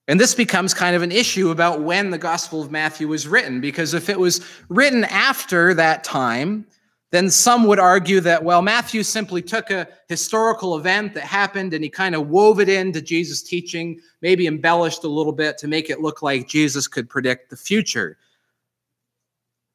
And 0.07 0.21
this 0.21 0.35
becomes 0.35 0.75
kind 0.75 0.95
of 0.95 1.01
an 1.01 1.13
issue 1.13 1.49
about 1.49 1.81
when 1.81 2.11
the 2.11 2.19
Gospel 2.19 2.61
of 2.61 2.71
Matthew 2.71 3.09
was 3.09 3.27
written, 3.27 3.63
because 3.63 3.95
if 3.95 4.11
it 4.11 4.19
was 4.19 4.45
written 4.69 5.05
after 5.05 5.73
that 5.73 6.05
time, 6.05 6.67
then 7.13 7.29
some 7.29 7.67
would 7.67 7.79
argue 7.79 8.21
that, 8.21 8.43
well, 8.43 8.63
Matthew 8.63 9.03
simply 9.03 9.43
took 9.43 9.71
a 9.71 9.87
historical 10.09 10.79
event 10.79 11.13
that 11.13 11.25
happened 11.25 11.75
and 11.75 11.85
he 11.85 11.91
kind 11.91 12.15
of 12.15 12.29
wove 12.29 12.59
it 12.59 12.71
into 12.71 13.03
Jesus' 13.03 13.43
teaching, 13.43 14.01
maybe 14.23 14.47
embellished 14.47 15.05
a 15.05 15.09
little 15.09 15.35
bit 15.35 15.59
to 15.59 15.69
make 15.69 15.91
it 15.91 16.01
look 16.01 16.23
like 16.23 16.49
Jesus 16.49 16.89
could 16.89 17.11
predict 17.11 17.51
the 17.51 17.57
future. 17.57 18.17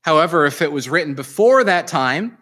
However, 0.01 0.47
if 0.47 0.63
it 0.63 0.71
was 0.71 0.89
written 0.89 1.13
before 1.13 1.63
that 1.63 1.85
time, 1.85 2.39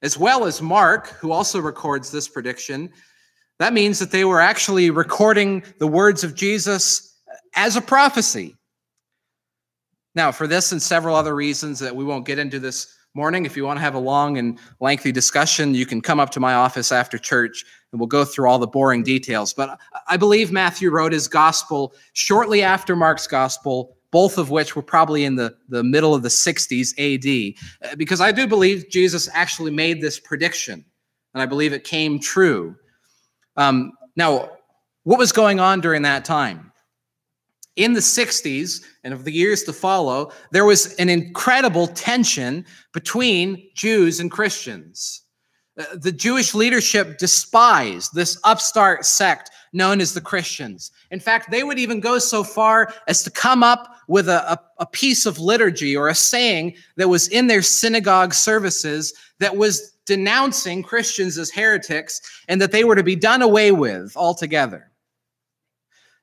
as 0.00 0.16
well 0.16 0.46
as 0.46 0.62
Mark, 0.62 1.08
who 1.08 1.30
also 1.30 1.60
records 1.60 2.10
this 2.10 2.28
prediction, 2.28 2.90
that 3.58 3.74
means 3.74 3.98
that 3.98 4.10
they 4.10 4.24
were 4.24 4.40
actually 4.40 4.88
recording 4.88 5.62
the 5.78 5.86
words 5.86 6.24
of 6.24 6.34
Jesus 6.34 7.18
as 7.54 7.76
a 7.76 7.82
prophecy. 7.82 8.56
Now, 10.14 10.32
for 10.32 10.46
this 10.46 10.72
and 10.72 10.80
several 10.80 11.14
other 11.14 11.34
reasons 11.34 11.78
that 11.80 11.94
we 11.94 12.04
won't 12.04 12.24
get 12.24 12.38
into 12.38 12.58
this 12.58 12.94
morning, 13.14 13.46
if 13.46 13.56
you 13.56 13.64
want 13.64 13.78
to 13.78 13.82
have 13.82 13.94
a 13.94 13.98
long 13.98 14.38
and 14.38 14.58
lengthy 14.80 15.12
discussion, 15.12 15.74
you 15.74 15.86
can 15.86 16.00
come 16.00 16.20
up 16.20 16.30
to 16.30 16.40
my 16.40 16.54
office 16.54 16.92
after 16.92 17.18
church 17.18 17.64
and 17.92 18.00
we'll 18.00 18.06
go 18.06 18.24
through 18.24 18.48
all 18.48 18.58
the 18.58 18.66
boring 18.66 19.02
details. 19.02 19.52
But 19.52 19.78
I 20.06 20.16
believe 20.16 20.52
Matthew 20.52 20.90
wrote 20.90 21.12
his 21.12 21.28
gospel 21.28 21.94
shortly 22.12 22.62
after 22.62 22.94
Mark's 22.94 23.26
gospel, 23.26 23.96
both 24.10 24.38
of 24.38 24.50
which 24.50 24.76
were 24.76 24.82
probably 24.82 25.24
in 25.24 25.36
the, 25.36 25.56
the 25.68 25.82
middle 25.82 26.14
of 26.14 26.22
the 26.22 26.28
60s 26.28 26.94
AD, 26.98 27.98
because 27.98 28.20
I 28.20 28.32
do 28.32 28.46
believe 28.46 28.88
Jesus 28.90 29.28
actually 29.32 29.70
made 29.70 30.00
this 30.00 30.18
prediction, 30.18 30.84
and 31.34 31.42
I 31.42 31.46
believe 31.46 31.72
it 31.72 31.84
came 31.84 32.18
true. 32.18 32.76
Um, 33.56 33.92
now, 34.16 34.50
what 35.04 35.18
was 35.18 35.32
going 35.32 35.60
on 35.60 35.80
during 35.80 36.02
that 36.02 36.24
time? 36.24 36.67
In 37.78 37.92
the 37.92 38.00
60s 38.00 38.82
and 39.04 39.14
of 39.14 39.22
the 39.22 39.30
years 39.30 39.62
to 39.62 39.72
follow, 39.72 40.32
there 40.50 40.64
was 40.64 40.94
an 40.96 41.08
incredible 41.08 41.86
tension 41.86 42.66
between 42.92 43.70
Jews 43.74 44.18
and 44.18 44.32
Christians. 44.32 45.22
Uh, 45.78 45.84
the 45.94 46.10
Jewish 46.10 46.54
leadership 46.54 47.18
despised 47.18 48.12
this 48.12 48.36
upstart 48.42 49.06
sect 49.06 49.52
known 49.72 50.00
as 50.00 50.12
the 50.12 50.20
Christians. 50.20 50.90
In 51.12 51.20
fact, 51.20 51.52
they 51.52 51.62
would 51.62 51.78
even 51.78 52.00
go 52.00 52.18
so 52.18 52.42
far 52.42 52.92
as 53.06 53.22
to 53.22 53.30
come 53.30 53.62
up 53.62 53.94
with 54.08 54.28
a, 54.28 54.52
a, 54.52 54.60
a, 54.78 54.86
piece 54.86 55.24
of 55.24 55.38
liturgy 55.38 55.96
or 55.96 56.08
a 56.08 56.16
saying 56.16 56.74
that 56.96 57.08
was 57.08 57.28
in 57.28 57.46
their 57.46 57.62
synagogue 57.62 58.34
services 58.34 59.14
that 59.38 59.56
was 59.56 59.92
denouncing 60.04 60.82
Christians 60.82 61.38
as 61.38 61.52
heretics 61.52 62.20
and 62.48 62.60
that 62.60 62.72
they 62.72 62.82
were 62.82 62.96
to 62.96 63.04
be 63.04 63.14
done 63.14 63.42
away 63.42 63.70
with 63.70 64.16
altogether. 64.16 64.87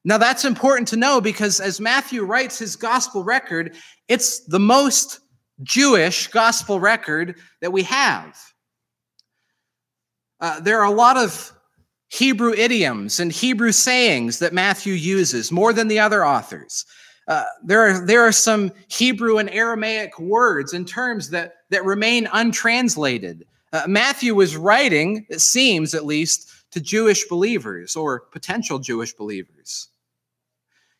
Now, 0.07 0.19
that's 0.19 0.45
important 0.45 0.87
to 0.89 0.97
know 0.97 1.19
because 1.19 1.59
as 1.59 1.81
Matthew 1.81 2.23
writes 2.23 2.59
his 2.59 2.75
gospel 2.75 3.23
record, 3.23 3.75
it's 4.07 4.45
the 4.45 4.59
most 4.59 5.19
Jewish 5.63 6.27
gospel 6.27 6.79
record 6.79 7.39
that 7.61 7.71
we 7.71 7.81
have. 7.83 8.37
Uh, 10.39 10.59
there 10.59 10.79
are 10.79 10.85
a 10.85 10.91
lot 10.91 11.17
of 11.17 11.51
Hebrew 12.09 12.53
idioms 12.53 13.19
and 13.19 13.31
Hebrew 13.31 13.71
sayings 13.71 14.37
that 14.39 14.53
Matthew 14.53 14.93
uses 14.93 15.51
more 15.51 15.73
than 15.73 15.87
the 15.87 15.99
other 15.99 16.23
authors. 16.23 16.85
Uh, 17.27 17.45
there, 17.63 17.81
are, 17.81 18.05
there 18.05 18.21
are 18.21 18.31
some 18.31 18.71
Hebrew 18.89 19.39
and 19.39 19.49
Aramaic 19.49 20.19
words 20.19 20.73
and 20.73 20.87
terms 20.87 21.31
that, 21.31 21.53
that 21.71 21.83
remain 21.83 22.29
untranslated. 22.31 23.43
Uh, 23.73 23.85
Matthew 23.87 24.35
was 24.35 24.55
writing, 24.55 25.25
it 25.29 25.41
seems 25.41 25.95
at 25.95 26.05
least, 26.05 26.51
to 26.71 26.79
Jewish 26.79 27.27
believers 27.27 27.95
or 27.95 28.19
potential 28.19 28.77
Jewish 28.77 29.13
believers. 29.13 29.89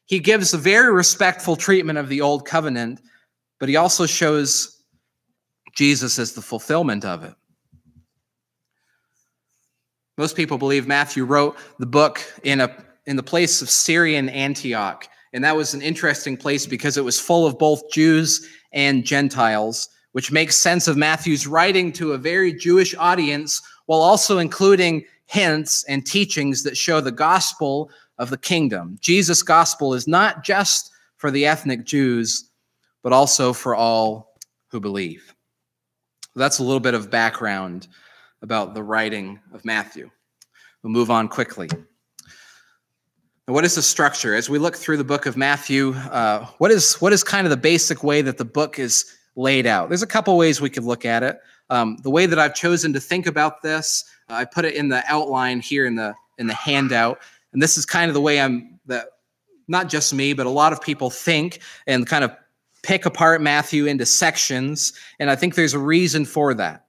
He 0.06 0.20
gives 0.20 0.54
a 0.54 0.58
very 0.58 0.94
respectful 0.94 1.56
treatment 1.56 1.98
of 1.98 2.10
the 2.10 2.22
Old 2.22 2.46
Covenant, 2.46 3.02
but 3.60 3.70
he 3.70 3.76
also 3.76 4.06
shows 4.06 4.84
Jesus 5.76 6.20
as 6.20 6.34
the 6.34 6.42
fulfillment 6.42 7.04
of 7.04 7.24
it. 7.24 7.34
Most 10.18 10.36
people 10.36 10.58
believe 10.58 10.88
Matthew 10.88 11.26
wrote 11.26 11.58
the 11.80 11.86
book 11.86 12.22
in 12.44 12.62
a 12.62 12.86
in 13.08 13.18
the 13.18 13.24
place 13.24 13.62
of 13.62 13.70
Syrian 13.70 14.30
Antioch, 14.30 15.08
and 15.34 15.44
that 15.44 15.56
was 15.56 15.74
an 15.74 15.82
interesting 15.82 16.38
place 16.38 16.66
because 16.66 16.98
it 16.98 17.04
was 17.04 17.20
full 17.20 17.46
of 17.46 17.60
both 17.60 17.92
Jews 17.92 18.48
and 18.72 19.06
Gentiles, 19.06 19.90
which 20.14 20.32
makes 20.32 20.56
sense 20.56 20.88
of 20.88 20.98
Matthew's 20.98 21.46
writing 21.46 21.92
to 21.94 22.14
a 22.14 22.18
very 22.18 22.54
Jewish 22.54 22.96
audience 22.98 23.62
while 23.86 24.02
also 24.02 24.38
including 24.38 25.04
hints 25.26 25.84
and 25.86 26.06
teachings 26.06 26.64
that 26.64 26.78
show 26.78 27.02
the 27.02 27.12
gospel 27.12 27.92
of 28.18 28.30
the 28.30 28.38
kingdom. 28.38 28.98
Jesus' 29.02 29.44
gospel 29.44 29.94
is 29.94 30.08
not 30.08 30.44
just 30.44 30.92
for 31.18 31.32
the 31.32 31.46
ethnic 31.46 31.86
Jews, 31.86 32.50
but 33.04 33.14
also 33.14 33.54
for 33.54 33.76
all 33.76 34.38
who 34.68 34.80
believe. 34.80 35.34
That's 36.36 36.60
a 36.60 36.64
little 36.64 36.80
bit 36.80 36.94
of 36.94 37.10
background 37.10 37.88
about 38.42 38.74
the 38.74 38.84
writing 38.84 39.40
of 39.54 39.64
Matthew. 39.64 40.10
We'll 40.84 40.92
move 40.92 41.10
on 41.10 41.28
quickly. 41.28 41.70
Now, 43.48 43.54
what 43.54 43.64
is 43.64 43.76
the 43.76 43.82
structure? 43.82 44.36
As 44.36 44.50
we 44.50 44.58
look 44.58 44.76
through 44.76 44.98
the 44.98 45.04
book 45.04 45.28
of 45.28 45.38
Matthew, 45.38 45.94
uh, 45.94 46.46
what 46.58 46.72
is 46.72 46.96
what 46.96 47.14
is 47.14 47.24
kind 47.24 47.46
of 47.46 47.52
the 47.52 47.58
basic 47.58 48.04
way 48.04 48.22
that 48.22 48.38
the 48.38 48.46
book 48.46 48.80
is 48.80 49.06
laid 49.36 49.66
out? 49.66 49.90
There's 49.90 50.02
a 50.02 50.08
couple 50.08 50.36
ways 50.36 50.60
we 50.60 50.70
could 50.70 50.84
look 50.84 51.06
at 51.06 51.24
it. 51.24 51.40
Um, 51.70 51.98
the 52.04 52.10
way 52.10 52.26
that 52.26 52.40
I've 52.40 52.56
chosen 52.56 52.92
to 52.94 53.00
think 53.00 53.28
about 53.28 53.62
this, 53.62 54.04
I 54.30 54.46
put 54.46 54.66
it 54.66 54.76
in 54.76 54.90
the 54.90 55.04
outline 55.08 55.60
here 55.60 55.86
in 55.86 55.96
the 55.96 56.16
in 56.38 56.48
the 56.48 56.54
handout, 56.54 57.20
and 57.56 57.62
this 57.62 57.78
is 57.78 57.86
kind 57.86 58.10
of 58.10 58.14
the 58.14 58.20
way 58.20 58.42
I'm 58.42 58.82
that 58.86 59.08
not 59.70 59.88
just 59.88 60.14
me, 60.14 60.34
but 60.34 60.46
a 60.46 60.50
lot 60.50 60.74
of 60.74 60.82
people 60.82 61.10
think 61.10 61.62
and 61.88 62.06
kind 62.06 62.26
of 62.26 62.36
pick 62.84 63.06
apart 63.06 63.42
Matthew 63.42 63.86
into 63.86 64.06
sections, 64.06 64.92
and 65.20 65.32
I 65.32 65.38
think 65.38 65.56
there's 65.56 65.74
a 65.74 65.80
reason 65.80 66.26
for 66.26 66.54
that. 66.54 66.86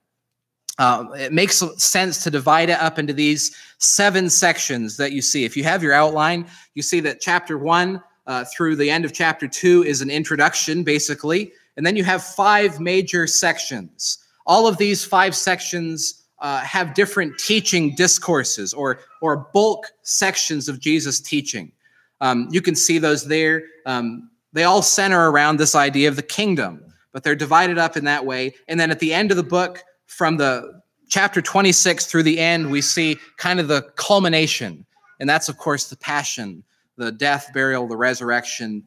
Uh, 0.79 1.07
it 1.17 1.33
makes 1.33 1.63
sense 1.79 2.23
to 2.25 2.31
divide 2.31 2.69
it 2.69 2.81
up 2.81 2.99
into 2.99 3.13
these 3.13 3.57
seven 3.79 4.29
sections 4.29 4.97
that 4.97 5.13
you 5.13 5.23
see. 5.23 5.45
If 5.45 5.57
you 5.57 5.63
have 5.63 5.85
your 5.85 5.93
outline, 5.93 6.49
you 6.75 6.83
see 6.83 6.99
that 7.01 7.21
chapter 7.21 7.57
one 7.57 8.03
uh, 8.27 8.45
through 8.45 8.75
the 8.75 8.91
end 8.91 9.05
of 9.05 9.13
chapter 9.13 9.47
two 9.47 9.85
is 9.85 10.03
an 10.03 10.11
introduction, 10.11 10.83
basically. 10.83 11.53
And 11.77 11.87
then 11.87 11.95
you 11.95 12.03
have 12.03 12.25
five 12.25 12.81
major 12.81 13.29
sections. 13.29 14.19
All 14.47 14.67
of 14.67 14.79
these 14.79 15.05
five 15.05 15.37
sections 15.37 16.26
uh, 16.41 16.61
have 16.61 16.95
different 16.95 17.39
teaching 17.39 17.95
discourses 17.95 18.75
or, 18.75 19.01
or 19.21 19.49
bulk 19.53 19.87
sections 20.03 20.69
of 20.69 20.81
Jesus' 20.81 21.21
teaching. 21.21 21.73
Um, 22.21 22.49
you 22.51 22.61
can 22.61 22.75
see 22.75 22.99
those 22.99 23.27
there. 23.27 23.65
Um, 23.85 24.31
they 24.53 24.65
all 24.65 24.83
center 24.83 25.31
around 25.31 25.59
this 25.59 25.75
idea 25.75 26.09
of 26.09 26.17
the 26.17 26.23
kingdom, 26.23 26.83
but 27.13 27.23
they're 27.23 27.35
divided 27.35 27.79
up 27.79 27.97
in 27.97 28.05
that 28.05 28.25
way. 28.25 28.55
And 28.69 28.79
then 28.79 28.91
at 28.91 29.01
the 29.01 29.13
end 29.13 29.31
of 29.31 29.37
the 29.37 29.43
book, 29.43 29.83
from 30.07 30.37
the 30.37 30.83
chapter 31.09 31.43
26 31.43 32.07
through 32.07 32.23
the 32.23 32.39
end, 32.39 32.71
we 32.71 32.81
see 32.81 33.19
kind 33.37 33.61
of 33.61 33.69
the 33.69 33.83
culmination. 33.97 34.85
And 35.21 35.29
that's, 35.29 35.49
of 35.49 35.57
course, 35.59 35.89
the 35.89 35.97
passion, 35.97 36.63
the 36.97 37.13
death, 37.13 37.51
burial, 37.53 37.87
the 37.87 37.97
resurrection 37.97 38.85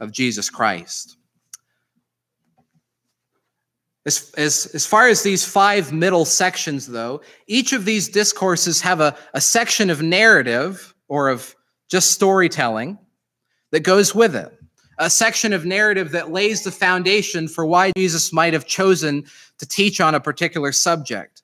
of 0.00 0.12
Jesus 0.12 0.50
Christ. 0.50 1.15
As, 4.06 4.32
as, 4.36 4.66
as 4.72 4.86
far 4.86 5.08
as 5.08 5.22
these 5.22 5.44
five 5.44 5.92
middle 5.92 6.24
sections, 6.24 6.86
though, 6.86 7.20
each 7.48 7.72
of 7.72 7.84
these 7.84 8.08
discourses 8.08 8.80
have 8.80 9.00
a, 9.00 9.16
a 9.34 9.40
section 9.40 9.90
of 9.90 10.00
narrative 10.00 10.94
or 11.08 11.28
of 11.28 11.54
just 11.88 12.12
storytelling 12.12 12.98
that 13.72 13.80
goes 13.80 14.14
with 14.14 14.34
it 14.34 14.56
a 14.98 15.10
section 15.10 15.52
of 15.52 15.64
narrative 15.64 16.10
that 16.12 16.30
lays 16.30 16.62
the 16.62 16.70
foundation 16.70 17.48
for 17.48 17.66
why 17.66 17.92
Jesus 17.96 18.32
might 18.32 18.52
have 18.52 18.66
chosen 18.66 19.24
to 19.58 19.66
teach 19.66 20.00
on 20.00 20.14
a 20.14 20.20
particular 20.20 20.72
subject. 20.72 21.42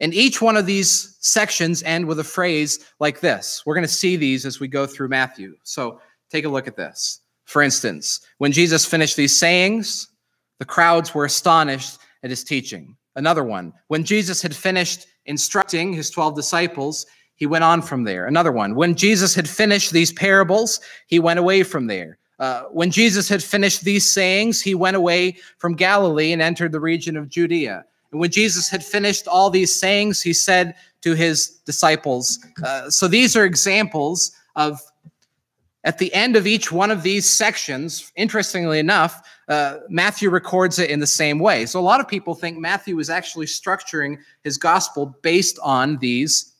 And 0.00 0.12
each 0.12 0.42
one 0.42 0.56
of 0.56 0.66
these 0.66 1.16
sections 1.20 1.82
end 1.84 2.06
with 2.06 2.18
a 2.18 2.24
phrase 2.24 2.80
like 2.98 3.20
this. 3.20 3.62
We're 3.64 3.74
going 3.74 3.86
to 3.86 3.92
see 3.92 4.16
these 4.16 4.44
as 4.44 4.58
we 4.58 4.68
go 4.68 4.86
through 4.86 5.08
Matthew. 5.08 5.54
So 5.62 6.00
take 6.30 6.44
a 6.44 6.48
look 6.48 6.66
at 6.66 6.76
this. 6.76 7.20
For 7.44 7.62
instance, 7.62 8.20
when 8.38 8.52
Jesus 8.52 8.84
finished 8.84 9.16
these 9.16 9.38
sayings, 9.38 10.08
the 10.58 10.64
crowds 10.64 11.14
were 11.14 11.24
astonished 11.24 11.98
at 12.22 12.30
his 12.30 12.44
teaching. 12.44 12.96
Another 13.16 13.44
one, 13.44 13.72
when 13.88 14.04
Jesus 14.04 14.42
had 14.42 14.54
finished 14.54 15.06
instructing 15.26 15.92
his 15.92 16.10
12 16.10 16.34
disciples, 16.34 17.06
he 17.36 17.46
went 17.46 17.64
on 17.64 17.82
from 17.82 18.04
there. 18.04 18.26
Another 18.26 18.52
one, 18.52 18.74
when 18.74 18.94
Jesus 18.94 19.34
had 19.34 19.48
finished 19.48 19.92
these 19.92 20.12
parables, 20.12 20.80
he 21.06 21.18
went 21.18 21.38
away 21.38 21.62
from 21.62 21.86
there. 21.86 22.18
Uh, 22.38 22.64
when 22.64 22.90
Jesus 22.90 23.28
had 23.28 23.42
finished 23.42 23.84
these 23.84 24.10
sayings, 24.10 24.60
he 24.60 24.74
went 24.74 24.96
away 24.96 25.36
from 25.58 25.74
Galilee 25.74 26.32
and 26.32 26.42
entered 26.42 26.72
the 26.72 26.80
region 26.80 27.16
of 27.16 27.28
Judea. 27.28 27.84
And 28.10 28.20
when 28.20 28.30
Jesus 28.30 28.68
had 28.68 28.84
finished 28.84 29.26
all 29.28 29.50
these 29.50 29.74
sayings, 29.74 30.20
he 30.20 30.32
said 30.32 30.74
to 31.02 31.14
his 31.14 31.60
disciples, 31.64 32.44
uh, 32.64 32.90
So 32.90 33.08
these 33.08 33.36
are 33.36 33.44
examples 33.44 34.32
of 34.56 34.80
at 35.84 35.98
the 35.98 36.12
end 36.14 36.34
of 36.34 36.46
each 36.46 36.72
one 36.72 36.90
of 36.90 37.02
these 37.02 37.28
sections, 37.28 38.10
interestingly 38.16 38.78
enough, 38.78 39.20
uh, 39.48 39.78
Matthew 39.88 40.30
records 40.30 40.78
it 40.78 40.90
in 40.90 41.00
the 41.00 41.06
same 41.06 41.38
way. 41.38 41.66
So 41.66 41.78
a 41.78 41.82
lot 41.82 42.00
of 42.00 42.08
people 42.08 42.34
think 42.34 42.58
Matthew 42.58 42.98
is 42.98 43.10
actually 43.10 43.46
structuring 43.46 44.18
his 44.42 44.56
gospel 44.56 45.16
based 45.22 45.58
on 45.62 45.98
these 45.98 46.54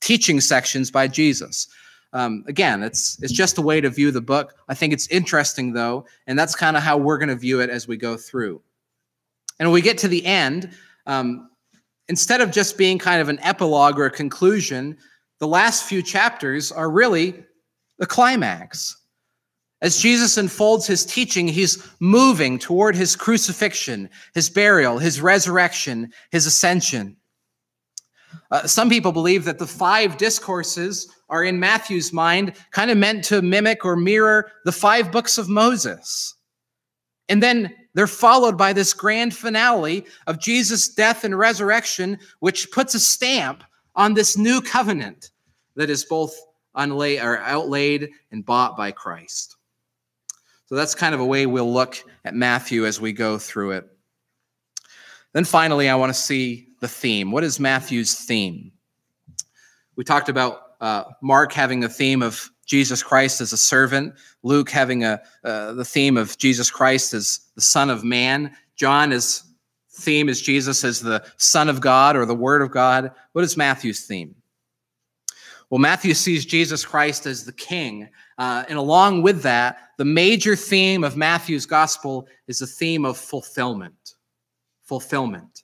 teaching 0.00 0.40
sections 0.40 0.90
by 0.90 1.08
Jesus. 1.08 1.68
Um, 2.12 2.44
again, 2.46 2.82
it's 2.82 3.20
it's 3.22 3.32
just 3.32 3.58
a 3.58 3.62
way 3.62 3.80
to 3.80 3.90
view 3.90 4.10
the 4.10 4.20
book. 4.20 4.54
I 4.68 4.74
think 4.74 4.92
it's 4.92 5.06
interesting 5.08 5.72
though, 5.72 6.06
and 6.26 6.38
that's 6.38 6.54
kind 6.54 6.76
of 6.76 6.82
how 6.82 6.96
we're 6.96 7.18
going 7.18 7.28
to 7.28 7.36
view 7.36 7.60
it 7.60 7.70
as 7.70 7.88
we 7.88 7.96
go 7.96 8.16
through. 8.16 8.62
And 9.58 9.68
when 9.68 9.74
we 9.74 9.82
get 9.82 9.98
to 9.98 10.08
the 10.08 10.24
end, 10.24 10.70
um, 11.06 11.50
instead 12.08 12.40
of 12.40 12.50
just 12.50 12.78
being 12.78 12.98
kind 12.98 13.20
of 13.20 13.28
an 13.28 13.38
epilogue 13.42 13.98
or 13.98 14.06
a 14.06 14.10
conclusion, 14.10 14.96
the 15.38 15.46
last 15.46 15.84
few 15.84 16.02
chapters 16.02 16.70
are 16.70 16.90
really 16.90 17.44
the 17.98 18.06
climax. 18.06 18.96
As 19.82 19.98
Jesus 19.98 20.38
unfolds 20.38 20.86
his 20.86 21.04
teaching, 21.04 21.46
he's 21.46 21.86
moving 22.00 22.58
toward 22.58 22.96
his 22.96 23.14
crucifixion, 23.14 24.08
his 24.34 24.48
burial, 24.48 24.98
his 24.98 25.20
resurrection, 25.20 26.12
his 26.30 26.46
ascension. 26.46 27.16
Uh, 28.50 28.66
some 28.66 28.88
people 28.88 29.12
believe 29.12 29.44
that 29.44 29.58
the 29.58 29.66
five 29.66 30.16
discourses 30.16 31.08
are 31.28 31.44
in 31.44 31.60
Matthew's 31.60 32.12
mind 32.12 32.54
kind 32.70 32.90
of 32.90 32.96
meant 32.96 33.24
to 33.24 33.42
mimic 33.42 33.84
or 33.84 33.96
mirror 33.96 34.50
the 34.64 34.72
five 34.72 35.12
books 35.12 35.36
of 35.36 35.48
Moses. 35.48 36.34
And 37.28 37.42
then 37.42 37.74
they're 37.94 38.06
followed 38.06 38.56
by 38.56 38.72
this 38.72 38.94
grand 38.94 39.34
finale 39.34 40.06
of 40.26 40.40
Jesus' 40.40 40.88
death 40.88 41.24
and 41.24 41.36
resurrection, 41.36 42.18
which 42.40 42.70
puts 42.70 42.94
a 42.94 43.00
stamp 43.00 43.64
on 43.94 44.14
this 44.14 44.38
new 44.38 44.60
covenant 44.60 45.30
that 45.74 45.90
is 45.90 46.04
both 46.04 46.34
unlaid 46.76 47.20
or 47.20 47.38
outlaid 47.38 48.10
and 48.30 48.44
bought 48.44 48.76
by 48.76 48.90
Christ. 48.90 49.55
So 50.66 50.74
that's 50.74 50.94
kind 50.94 51.14
of 51.14 51.20
a 51.20 51.24
way 51.24 51.46
we'll 51.46 51.72
look 51.72 51.96
at 52.24 52.34
Matthew 52.34 52.86
as 52.86 53.00
we 53.00 53.12
go 53.12 53.38
through 53.38 53.72
it. 53.72 53.88
Then 55.32 55.44
finally, 55.44 55.88
I 55.88 55.94
want 55.94 56.10
to 56.10 56.18
see 56.18 56.68
the 56.80 56.88
theme. 56.88 57.30
What 57.30 57.44
is 57.44 57.60
Matthew's 57.60 58.14
theme? 58.14 58.72
We 59.96 60.04
talked 60.04 60.28
about 60.28 60.62
uh, 60.80 61.04
Mark 61.22 61.52
having 61.52 61.84
a 61.84 61.88
theme 61.88 62.22
of 62.22 62.50
Jesus 62.66 63.02
Christ 63.02 63.40
as 63.40 63.52
a 63.52 63.56
servant, 63.56 64.14
Luke 64.42 64.70
having 64.70 65.04
a 65.04 65.22
uh, 65.44 65.72
the 65.74 65.84
theme 65.84 66.16
of 66.16 66.36
Jesus 66.36 66.68
Christ 66.68 67.14
as 67.14 67.40
the 67.54 67.60
Son 67.60 67.90
of 67.90 68.02
Man, 68.02 68.50
John 68.74 69.12
is 69.12 69.44
theme 69.90 70.28
is 70.28 70.42
Jesus 70.42 70.84
as 70.84 71.00
the 71.00 71.24
Son 71.38 71.68
of 71.68 71.80
God 71.80 72.16
or 72.16 72.26
the 72.26 72.34
Word 72.34 72.60
of 72.60 72.70
God. 72.70 73.12
What 73.32 73.44
is 73.44 73.56
Matthew's 73.56 74.04
theme? 74.04 74.34
Well, 75.70 75.78
Matthew 75.78 76.14
sees 76.14 76.44
Jesus 76.44 76.84
Christ 76.84 77.26
as 77.26 77.44
the 77.44 77.52
King. 77.52 78.08
Uh, 78.38 78.64
and 78.68 78.78
along 78.78 79.22
with 79.22 79.42
that, 79.42 79.85
the 79.96 80.04
major 80.04 80.56
theme 80.56 81.04
of 81.04 81.16
Matthew's 81.16 81.66
gospel 81.66 82.26
is 82.48 82.58
the 82.58 82.66
theme 82.66 83.04
of 83.04 83.16
fulfillment. 83.16 84.14
Fulfillment. 84.82 85.62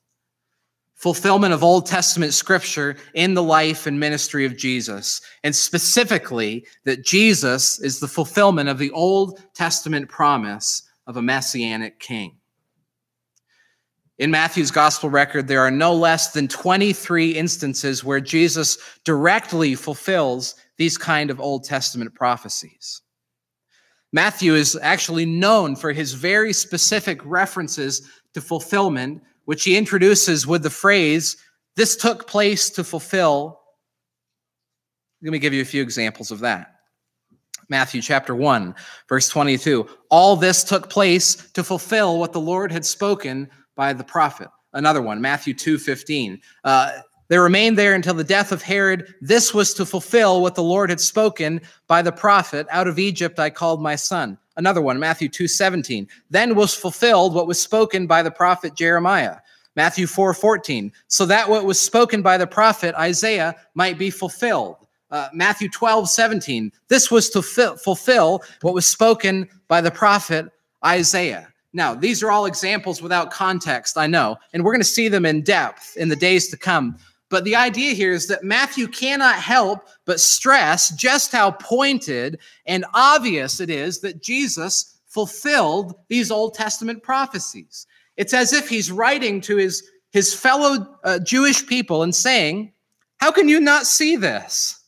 Fulfillment 0.95 1.53
of 1.53 1.65
Old 1.65 1.85
Testament 1.85 2.33
scripture 2.33 2.97
in 3.15 3.35
the 3.35 3.43
life 3.43 3.87
and 3.87 3.99
ministry 3.99 4.47
of 4.47 4.57
Jesus. 4.57 5.21
And 5.43 5.55
specifically, 5.55 6.65
that 6.85 7.05
Jesus 7.05 7.81
is 7.81 8.01
the 8.01 8.09
fulfillment 8.09 8.69
of 8.69 8.79
the 8.79 8.91
Old 8.93 9.43
Testament 9.55 10.09
promise 10.09 10.83
of 11.07 11.17
a 11.17 11.23
messianic 11.23 11.99
king. 11.99 12.37
In 14.19 14.31
Matthew's 14.31 14.71
gospel 14.71 15.11
record, 15.11 15.49
there 15.49 15.63
are 15.63 15.71
no 15.71 15.93
less 15.93 16.33
than 16.33 16.47
23 16.47 17.33
instances 17.33 18.05
where 18.05 18.21
Jesus 18.21 18.79
directly 19.05 19.75
fulfills 19.75 20.55
these 20.77 20.97
kind 20.97 21.31
of 21.31 21.41
Old 21.41 21.65
Testament 21.65 22.15
prophecies. 22.15 23.02
Matthew 24.13 24.55
is 24.55 24.79
actually 24.83 25.25
known 25.25 25.75
for 25.75 25.93
his 25.93 26.13
very 26.13 26.53
specific 26.53 27.21
references 27.25 28.09
to 28.35 28.41
fulfillment, 28.41 29.23
which 29.47 29.65
he 29.65 29.77
introduces 29.77 30.47
with 30.47 30.63
the 30.63 30.71
phrase, 30.71 31.37
This 31.77 31.97
took 31.97 32.27
place 32.27 32.69
to 32.71 32.85
fulfill. 32.85 33.61
Let 35.23 35.33
me 35.33 35.39
give 35.39 35.55
you 35.55 35.63
a 35.63 35.67
few 35.67 35.83
examples 35.83 36.31
of 36.31 36.41
that. 36.41 36.69
Matthew 37.69 38.03
chapter 38.03 38.35
1, 38.35 38.75
verse 39.09 39.29
22. 39.31 39.89
All 40.11 40.37
this 40.37 40.63
took 40.63 40.91
place 40.91 41.51
to 41.53 41.65
fulfill 41.65 42.19
what 42.19 42.33
the 42.33 42.41
Lord 42.41 42.71
had 42.71 42.85
spoken 42.85 43.49
by 43.77 43.95
the 43.95 44.05
prophet. 44.05 44.49
Another 44.75 45.01
one, 45.01 45.21
Matthew 45.21 45.55
2 45.55 45.79
15. 45.79 46.41
Uh, 46.65 46.99
they 47.29 47.39
remained 47.39 47.79
there 47.79 47.95
until 47.95 48.15
the 48.15 48.25
death 48.25 48.53
of 48.53 48.63
Herod. 48.63 49.15
This 49.21 49.55
was 49.55 49.73
to 49.75 49.87
fulfill 49.87 50.43
what 50.43 50.55
the 50.55 50.63
Lord 50.63 50.91
had 50.91 51.01
spoken 51.01 51.61
by 51.87 52.03
the 52.03 52.13
prophet 52.13 52.67
Out 52.71 52.89
of 52.89 52.99
Egypt 52.99 53.39
I 53.39 53.51
called 53.51 53.83
my 53.83 53.97
son. 53.97 54.39
Another 54.57 54.83
one, 54.83 54.99
Matthew 54.99 55.29
2 55.29 55.49
17. 55.49 56.07
Then 56.31 56.55
was 56.55 56.75
fulfilled 56.75 57.35
what 57.35 57.47
was 57.47 57.61
spoken 57.61 58.07
by 58.07 58.23
the 58.23 58.31
prophet 58.31 58.75
Jeremiah. 58.75 59.37
Matthew 59.77 60.07
4 60.07 60.35
14. 60.35 60.93
So 61.09 61.25
that 61.27 61.49
what 61.49 61.65
was 61.65 61.81
spoken 61.81 62.23
by 62.23 62.37
the 62.37 62.47
prophet 62.47 62.95
Isaiah 62.97 63.57
might 63.75 63.99
be 63.99 64.11
fulfilled. 64.11 64.77
Uh, 65.11 65.29
Matthew 65.33 65.69
12 65.69 66.09
17. 66.09 66.73
This 66.89 67.11
was 67.11 67.31
to 67.31 67.43
fulfill 67.43 68.43
what 68.61 68.75
was 68.75 68.87
spoken 68.87 69.49
by 69.69 69.81
the 69.81 69.91
prophet 69.91 70.47
Isaiah. 70.85 71.49
Now, 71.75 71.95
these 71.95 72.23
are 72.23 72.31
all 72.31 72.45
examples 72.45 73.01
without 73.01 73.31
context, 73.31 73.97
I 73.97 74.07
know, 74.07 74.37
and 74.53 74.63
we're 74.63 74.73
going 74.73 74.83
to 74.83 74.87
see 74.89 75.09
them 75.09 75.25
in 75.25 75.43
depth 75.43 75.97
in 75.97 76.11
the 76.11 76.17
days 76.17 76.49
to 76.49 76.57
come. 76.59 76.99
But 77.33 77.45
the 77.45 77.57
idea 77.57 77.95
here 77.95 78.13
is 78.13 78.27
that 78.27 78.45
Matthew 78.45 78.87
cannot 78.87 79.37
help 79.37 79.89
but 80.05 80.21
stress 80.21 80.91
just 80.91 81.33
how 81.33 81.53
pointed 81.53 82.39
and 82.67 82.85
obvious 82.93 83.59
it 83.59 83.71
is 83.71 84.01
that 84.01 84.23
Jesus 84.23 85.01
fulfilled 85.07 85.95
these 86.09 86.31
Old 86.31 86.53
Testament 86.53 87.03
prophecies. 87.03 87.87
It's 88.19 88.35
as 88.35 88.53
if 88.53 88.69
he's 88.69 88.93
writing 88.93 89.41
to 89.41 89.57
his, 89.57 89.83
his 90.11 90.35
fellow 90.35 90.99
uh, 91.05 91.21
Jewish 91.21 91.67
people 91.67 92.03
and 92.03 92.15
saying, 92.15 92.75
How 93.17 93.33
can 93.33 93.49
you 93.49 93.61
not 93.61 93.87
see 93.87 94.17
this? 94.17 94.79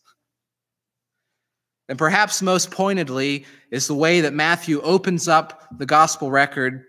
And 1.89 1.97
perhaps 1.97 2.43
most 2.43 2.71
pointedly 2.71 3.47
is 3.71 3.87
the 3.87 3.95
way 3.95 4.21
that 4.21 4.35
Matthew 4.35 4.83
opens 4.83 5.29
up 5.29 5.67
the 5.79 5.87
gospel 5.87 6.31
record, 6.31 6.85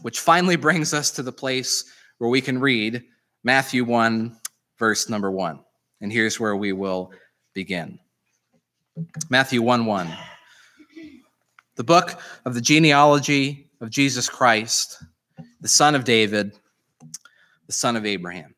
which 0.00 0.18
finally 0.18 0.56
brings 0.56 0.92
us 0.92 1.12
to 1.12 1.22
the 1.22 1.30
place 1.30 1.84
where 2.18 2.30
we 2.30 2.40
can 2.40 2.58
read 2.58 3.04
Matthew 3.44 3.84
1, 3.84 4.38
verse 4.78 5.08
number 5.08 5.30
1. 5.30 5.60
And 6.00 6.12
here's 6.12 6.40
where 6.40 6.56
we 6.56 6.72
will 6.72 7.12
begin 7.54 7.98
Matthew 9.30 9.62
1 9.62 9.86
1. 9.86 10.08
The 11.76 11.84
book 11.84 12.20
of 12.44 12.54
the 12.54 12.60
genealogy 12.60 13.70
of 13.80 13.90
Jesus 13.90 14.28
Christ, 14.28 15.02
the 15.60 15.68
son 15.68 15.94
of 15.94 16.04
David, 16.04 16.52
the 17.66 17.72
son 17.72 17.96
of 17.96 18.04
Abraham. 18.04 18.54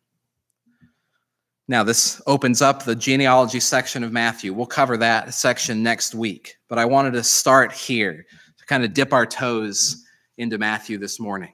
Now, 1.67 1.83
this 1.83 2.21
opens 2.27 2.61
up 2.61 2.83
the 2.83 2.95
genealogy 2.95 3.61
section 3.61 4.05
of 4.05 4.13
Matthew. 4.13 4.53
We'll 4.53 4.67
cover 4.67 4.99
that 4.99 5.33
section 5.33 5.83
next 5.83 6.15
week, 6.15 6.57
but 6.69 6.79
I 6.79 6.85
wanted 6.85 7.13
to 7.13 7.23
start 7.23 7.73
here 7.73 8.27
to 8.59 8.67
kind 8.67 8.85
of 8.85 8.93
dip 8.93 9.15
our 9.15 9.25
toes 9.25 10.05
into 10.37 10.59
Matthew 10.59 10.99
this 10.99 11.19
morning. 11.19 11.53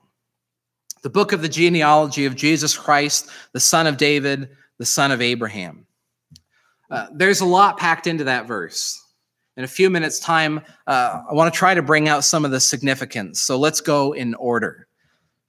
The 1.03 1.11
book 1.11 1.33
of 1.33 1.43
the 1.43 1.49
genealogy 1.49 2.27
of 2.27 2.37
Jesus 2.37 2.77
Christ, 2.77 3.31
the 3.53 3.61
son 3.61 3.87
of 3.87 3.97
David, 3.97 4.51
the 4.79 4.87
son 4.87 5.11
of 5.11 5.23
Abraham. 5.23 5.87
Uh, 6.91 7.07
there's 7.13 7.41
a 7.41 7.47
lot 7.47 7.79
packed 7.79 8.07
into 8.07 8.25
that 8.25 8.47
verse. 8.47 9.03
In 9.57 9.65
a 9.65 9.69
few 9.69 9.91
minutes' 9.91 10.19
time, 10.19 10.61
uh, 10.87 11.23
I 11.31 11.35
want 11.35 11.53
to 11.53 11.59
try 11.59 11.75
to 11.75 11.83
bring 11.83 12.09
out 12.09 12.25
some 12.25 12.45
of 12.45 12.51
the 12.51 12.61
significance. 12.61 13.41
So 13.41 13.59
let's 13.59 13.81
go 13.81 14.13
in 14.13 14.35
order. 14.35 14.89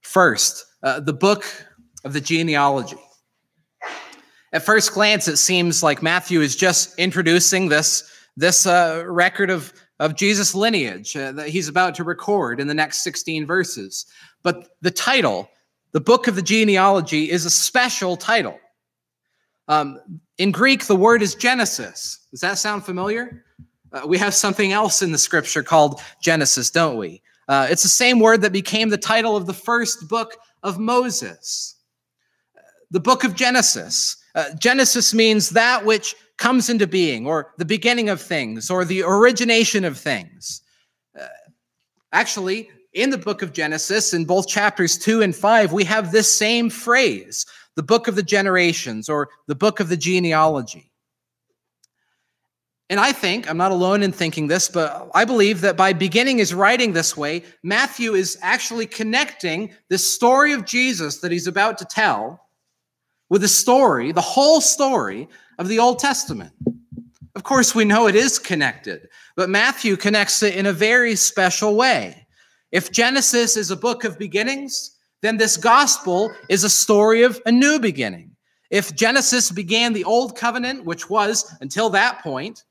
First, 0.02 0.66
uh, 0.84 1.00
the 1.00 1.14
book 1.14 1.46
of 2.04 2.14
the 2.14 2.22
genealogy. 2.22 2.98
At 4.54 4.64
first 4.64 4.94
glance, 4.94 5.28
it 5.28 5.38
seems 5.38 5.82
like 5.82 6.04
Matthew 6.04 6.42
is 6.42 6.56
just 6.56 6.98
introducing 7.00 7.70
this, 7.70 8.12
this 8.36 8.66
uh, 8.66 9.04
record 9.08 9.50
of, 9.50 9.72
of 10.00 10.16
Jesus' 10.16 10.54
lineage 10.54 11.16
uh, 11.16 11.32
that 11.34 11.50
he's 11.50 11.70
about 11.70 11.96
to 11.96 12.04
record 12.04 12.60
in 12.60 12.68
the 12.68 12.74
next 12.74 13.04
16 13.04 13.46
verses. 13.46 14.06
But 14.44 14.76
the 14.82 14.92
title, 14.92 15.50
the 15.92 16.00
book 16.00 16.28
of 16.28 16.36
the 16.36 16.42
genealogy, 16.42 17.30
is 17.30 17.46
a 17.46 17.50
special 17.50 18.18
title. 18.18 18.60
Um, 19.68 20.00
in 20.38 20.52
Greek, 20.52 20.86
the 20.86 20.96
word 20.96 21.22
is 21.22 21.36
Genesis. 21.36 22.28
Does 22.32 22.42
that 22.42 22.58
sound 22.58 22.84
familiar? 22.84 23.46
Uh, 23.94 24.02
we 24.08 24.18
have 24.18 24.34
something 24.34 24.72
else 24.72 25.02
in 25.02 25.12
the 25.12 25.18
scripture 25.18 25.64
called 25.64 26.02
Genesis, 26.22 26.70
don't 26.72 26.98
we? 26.98 27.22
Uh, 27.48 27.68
it's 27.70 27.84
the 27.84 27.90
same 27.90 28.20
word 28.20 28.42
that 28.42 28.54
became 28.54 28.90
the 28.90 28.98
title 28.98 29.36
of 29.36 29.46
the 29.46 29.54
first 29.54 30.08
book 30.08 30.36
of 30.64 30.80
Moses. 30.80 31.76
The 32.92 33.00
book 33.00 33.24
of 33.24 33.36
Genesis. 33.36 34.18
Uh, 34.36 34.54
Genesis 34.60 35.14
means 35.14 35.50
that 35.50 35.86
which 35.86 36.16
comes 36.38 36.70
into 36.70 36.88
being, 36.88 37.28
or 37.28 37.54
the 37.58 37.66
beginning 37.66 38.10
of 38.10 38.22
things, 38.22 38.70
or 38.70 38.84
the 38.86 39.04
origination 39.04 39.86
of 39.86 39.98
things. 39.98 40.62
Uh, 41.20 41.28
actually, 42.14 42.70
in 42.94 43.10
the 43.10 43.18
book 43.18 43.42
of 43.42 43.54
Genesis, 43.54 44.14
in 44.14 44.26
both 44.26 44.48
chapters 44.48 44.98
two 44.98 45.22
and 45.22 45.36
five, 45.36 45.72
we 45.72 45.84
have 45.86 46.12
this 46.12 46.34
same 46.34 46.70
phrase 46.70 47.46
the 47.76 47.84
book 47.84 48.10
of 48.10 48.16
the 48.16 48.24
generations, 48.24 49.08
or 49.08 49.30
the 49.48 49.56
book 49.56 49.80
of 49.80 49.88
the 49.88 49.96
genealogy. 49.96 50.92
And 52.90 53.00
I 53.00 53.14
think, 53.14 53.50
I'm 53.50 53.56
not 53.56 53.72
alone 53.72 54.04
in 54.04 54.12
thinking 54.12 54.48
this, 54.48 54.68
but 54.68 55.10
I 55.16 55.24
believe 55.24 55.62
that 55.62 55.78
by 55.78 55.94
beginning 55.94 56.40
his 56.40 56.54
writing 56.54 56.92
this 56.92 57.16
way, 57.16 57.44
Matthew 57.64 58.14
is 58.14 58.38
actually 58.42 58.86
connecting 58.86 59.72
the 59.88 59.98
story 59.98 60.52
of 60.52 60.66
Jesus 60.66 61.20
that 61.20 61.32
he's 61.32 61.48
about 61.48 61.78
to 61.78 61.86
tell 61.86 62.48
with 63.30 63.42
the 63.42 63.48
story, 63.48 64.12
the 64.12 64.20
whole 64.20 64.60
story 64.60 65.30
of 65.58 65.70
the 65.70 65.80
Old 65.80 66.00
Testament. 66.00 66.52
Of 67.34 67.44
course, 67.44 67.74
we 67.74 67.86
know 67.86 68.08
it 68.08 68.16
is 68.16 68.38
connected, 68.38 69.08
but 69.38 69.50
Matthew 69.50 69.96
connects 69.96 70.44
it 70.44 70.58
in 70.58 70.66
a 70.66 70.74
very 70.74 71.16
special 71.16 71.78
way. 71.78 72.21
If 72.72 72.92
Genesis 72.92 73.58
is 73.58 73.72
a 73.72 73.76
book 73.76 74.04
of 74.04 74.18
beginnings, 74.18 74.98
then 75.22 75.38
this 75.38 75.58
gospel 75.58 76.34
is 76.50 76.64
a 76.64 76.70
story 76.70 77.24
of 77.24 77.42
a 77.46 77.52
new 77.52 77.80
beginning. 77.80 78.36
If 78.70 78.96
Genesis 78.96 79.52
began 79.52 79.94
the 79.94 80.06
old 80.06 80.38
covenant, 80.38 80.86
which 80.86 81.10
was 81.10 81.54
until 81.60 81.90
that 81.90 82.24
point, 82.24 82.64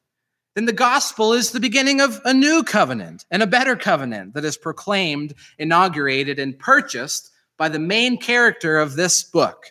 then 0.54 0.64
the 0.64 0.72
gospel 0.72 1.32
is 1.32 1.52
the 1.52 1.60
beginning 1.60 2.00
of 2.00 2.20
a 2.24 2.34
new 2.34 2.62
covenant 2.62 3.24
and 3.30 3.42
a 3.42 3.46
better 3.46 3.76
covenant 3.76 4.34
that 4.34 4.44
is 4.44 4.56
proclaimed, 4.56 5.34
inaugurated, 5.58 6.38
and 6.38 6.58
purchased 6.58 7.30
by 7.56 7.68
the 7.68 7.78
main 7.78 8.16
character 8.16 8.78
of 8.78 8.96
this 8.96 9.22
book, 9.22 9.66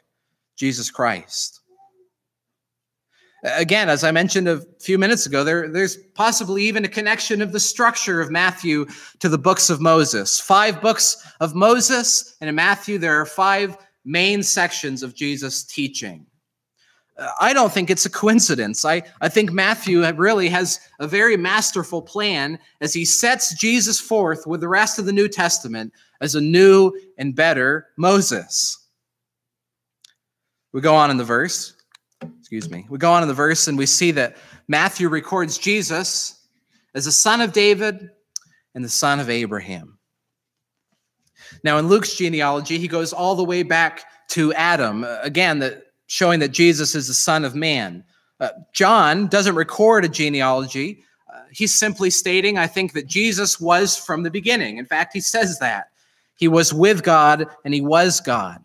Jesus 0.56 0.92
Christ. 0.92 1.59
Again, 3.44 3.88
as 3.88 4.04
I 4.04 4.12
mentioned 4.12 4.50
a 4.50 4.62
few 4.80 4.98
minutes 4.98 5.26
ago, 5.26 5.46
there, 5.46 5.70
there's 5.70 5.96
possibly 5.96 6.64
even 6.64 6.84
a 6.84 6.90
connection 6.90 7.42
of 7.42 7.54
the 7.54 7.60
structure 7.60 8.20
of 8.20 8.30
Matthew 8.30 8.86
to 9.20 9.30
the 9.30 9.38
books 9.38 9.70
of 9.70 9.80
Moses. 9.80 10.40
Five 10.40 10.82
books 10.82 11.26
of 11.40 11.56
Moses, 11.56 12.36
and 12.42 12.50
in 12.50 12.56
Matthew, 12.56 12.98
there 12.98 13.20
are 13.20 13.26
five 13.26 13.78
main 14.04 14.44
sections 14.44 15.04
of 15.04 15.16
Jesus' 15.16 15.64
teaching. 15.64 16.26
Uh, 17.18 17.30
I 17.40 17.54
don't 17.54 17.72
think 17.72 17.90
it's 17.90 18.06
a 18.06 18.10
coincidence. 18.10 18.84
I, 18.84 19.04
I 19.22 19.30
think 19.30 19.54
Matthew 19.54 20.06
really 20.14 20.50
has 20.50 20.80
a 21.00 21.08
very 21.08 21.38
masterful 21.38 22.02
plan 22.02 22.60
as 22.82 22.94
he 22.94 23.06
sets 23.06 23.54
Jesus 23.56 24.02
forth 24.02 24.48
with 24.48 24.60
the 24.60 24.68
rest 24.68 25.00
of 25.00 25.06
the 25.06 25.14
New 25.14 25.30
Testament 25.30 25.94
as 26.20 26.36
a 26.36 26.42
new 26.42 26.92
and 27.18 27.34
better 27.34 27.88
Moses. 27.96 28.78
We 30.74 30.82
go 30.82 30.96
on 30.96 31.10
in 31.10 31.18
the 31.18 31.24
verse. 31.24 31.74
Excuse 32.52 32.72
me. 32.72 32.88
We 32.90 32.98
go 32.98 33.12
on 33.12 33.22
in 33.22 33.28
the 33.28 33.36
verse 33.36 33.68
and 33.68 33.78
we 33.78 33.86
see 33.86 34.10
that 34.14 34.36
Matthew 34.68 35.08
records 35.08 35.60
Jesus 35.60 36.48
as 36.96 37.06
the 37.06 37.12
son 37.12 37.42
of 37.42 37.54
David 37.54 38.10
and 38.74 38.84
the 38.84 38.90
son 38.90 39.20
of 39.20 39.30
Abraham. 39.30 40.00
Now, 41.64 41.78
in 41.78 41.88
Luke's 41.88 42.16
genealogy, 42.16 42.80
he 42.80 42.88
goes 42.88 43.14
all 43.14 43.36
the 43.36 43.44
way 43.44 43.62
back 43.62 44.04
to 44.30 44.52
Adam. 44.54 45.06
Again, 45.22 45.60
the 45.60 45.84
showing 46.08 46.40
that 46.40 46.50
Jesus 46.50 46.96
is 46.96 47.08
the 47.08 47.14
Son 47.14 47.46
of 47.46 47.54
Man. 47.54 48.04
Uh, 48.40 48.50
John 48.74 49.28
doesn't 49.28 49.54
record 49.54 50.04
a 50.04 50.10
genealogy. 50.10 51.04
Uh, 51.32 51.42
he's 51.52 51.78
simply 51.78 52.10
stating, 52.10 52.58
I 52.58 52.66
think, 52.66 52.94
that 52.94 53.06
Jesus 53.06 53.62
was 53.62 53.96
from 53.96 54.24
the 54.24 54.32
beginning. 54.32 54.78
In 54.78 54.88
fact, 54.88 55.14
he 55.14 55.22
says 55.22 55.60
that. 55.60 55.92
He 56.36 56.48
was 56.48 56.74
with 56.74 57.04
God 57.04 57.46
and 57.64 57.76
he 57.76 57.82
was 57.82 58.20
God. 58.22 58.64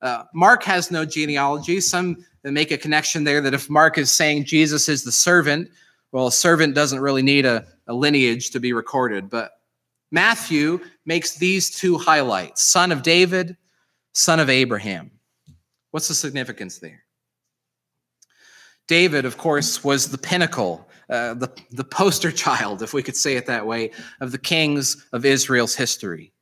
Uh, 0.00 0.24
Mark 0.32 0.62
has 0.64 0.90
no 0.90 1.04
genealogy. 1.04 1.80
Some 1.80 2.24
make 2.52 2.70
a 2.70 2.78
connection 2.78 3.24
there 3.24 3.40
that 3.40 3.54
if 3.54 3.68
Mark 3.68 3.98
is 3.98 4.10
saying 4.10 4.44
Jesus 4.44 4.88
is 4.88 5.04
the 5.04 5.12
servant, 5.12 5.68
well, 6.12 6.28
a 6.28 6.32
servant 6.32 6.74
doesn't 6.74 7.00
really 7.00 7.22
need 7.22 7.44
a, 7.44 7.66
a 7.86 7.94
lineage 7.94 8.50
to 8.50 8.60
be 8.60 8.72
recorded. 8.72 9.28
But 9.28 9.52
Matthew 10.12 10.80
makes 11.04 11.36
these 11.36 11.70
two 11.70 11.98
highlights 11.98 12.62
son 12.62 12.92
of 12.92 13.02
David, 13.02 13.56
son 14.14 14.40
of 14.40 14.48
Abraham. 14.48 15.10
What's 15.90 16.08
the 16.08 16.14
significance 16.14 16.78
there? 16.78 17.02
David, 18.86 19.24
of 19.24 19.36
course, 19.36 19.82
was 19.82 20.10
the 20.10 20.18
pinnacle, 20.18 20.88
uh, 21.10 21.34
the, 21.34 21.52
the 21.72 21.84
poster 21.84 22.30
child, 22.44 22.82
if 22.82 22.94
we 22.94 23.02
could 23.02 23.16
say 23.16 23.36
it 23.36 23.46
that 23.46 23.66
way, 23.66 23.90
of 24.20 24.30
the 24.30 24.38
kings 24.38 25.04
of 25.12 25.24
Israel's 25.24 25.74
history. 25.74 26.32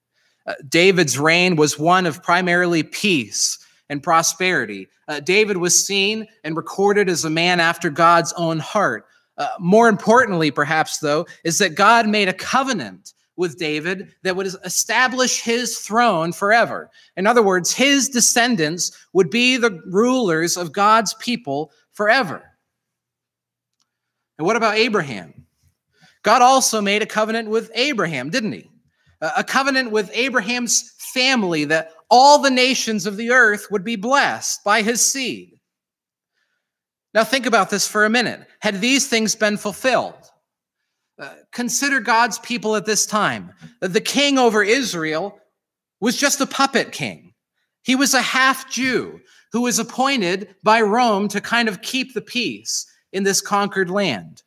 Uh, 0.47 0.55
David's 0.69 1.19
reign 1.19 1.57
was 1.57 1.79
one 1.79 2.05
of 2.05 2.23
primarily 2.23 2.83
peace 2.83 3.64
and 3.95 4.03
prosperity. 4.03 4.89
Uh, 5.07 5.21
David 5.21 5.57
was 5.57 5.87
seen 5.87 6.27
and 6.43 6.57
recorded 6.57 7.09
as 7.09 7.25
a 7.25 7.31
man 7.31 7.61
after 7.61 7.91
God's 7.91 8.33
own 8.33 8.59
heart. 8.59 9.07
Uh, 9.39 9.49
more 9.61 9.89
importantly, 9.89 10.51
perhaps, 10.51 10.99
though, 10.99 11.27
is 11.45 11.59
that 11.59 11.77
God 11.77 12.09
made 12.09 12.29
a 12.29 12.33
covenant 12.33 13.15
with 13.37 13.57
David 13.57 14.13
that 14.23 14.35
would 14.35 14.49
establish 14.65 15.41
his 15.41 15.79
throne 15.79 16.33
forever. 16.33 16.91
In 17.17 17.27
other 17.27 17.43
words, 17.43 17.73
his 17.73 18.09
descendants 18.09 18.91
would 19.13 19.31
be 19.31 19.57
the 19.57 19.81
rulers 19.87 20.57
of 20.57 20.73
God's 20.73 21.15
people 21.15 21.71
forever. 21.93 22.43
And 24.39 24.47
what 24.47 24.57
about 24.57 24.77
Abraham? 24.77 25.47
God 26.23 26.43
also 26.43 26.81
made 26.81 27.03
a 27.03 27.07
covenant 27.07 27.49
with 27.49 27.71
Abraham, 27.75 28.31
didn't 28.31 28.53
he? 28.53 28.71
A 29.21 29.45
covenant 29.45 29.93
with 29.93 30.11
Abraham's 30.13 30.95
family 30.99 31.65
that 31.65 31.93
all 32.11 32.39
the 32.39 32.51
nations 32.51 33.07
of 33.07 33.17
the 33.17 33.31
earth 33.31 33.69
would 33.71 33.85
be 33.85 33.97
blessed 33.97 34.63
by 34.65 34.83
his 34.83 35.05
seed. 35.05 35.59
Now, 37.13 37.25
think 37.25 37.47
about 37.47 37.71
this 37.71 37.87
for 37.87 38.05
a 38.05 38.11
minute. 38.11 38.47
Had 38.61 38.81
these 38.81 39.07
things 39.07 39.35
been 39.35 39.57
fulfilled, 39.57 40.31
uh, 41.19 41.35
consider 41.53 42.01
God's 42.01 42.41
people 42.41 42.75
at 42.75 42.87
this 42.87 43.07
time. 43.07 43.53
The 43.81 44.01
king 44.01 44.37
over 44.37 44.65
Israel 44.65 45.39
was 46.01 46.17
just 46.17 46.41
a 46.41 46.47
puppet 46.47 46.91
king. 46.91 47.33
He 47.83 47.95
was 47.95 48.15
a 48.15 48.23
half 48.23 48.69
Jew 48.69 49.21
who 49.53 49.61
was 49.61 49.79
appointed 49.79 50.57
by 50.65 50.81
Rome 50.81 51.29
to 51.29 51.41
kind 51.41 51.69
of 51.69 51.83
keep 51.83 52.15
the 52.15 52.21
peace 52.21 52.87
in 53.13 53.23
this 53.23 53.41
conquered 53.41 53.91
land. 53.91 54.43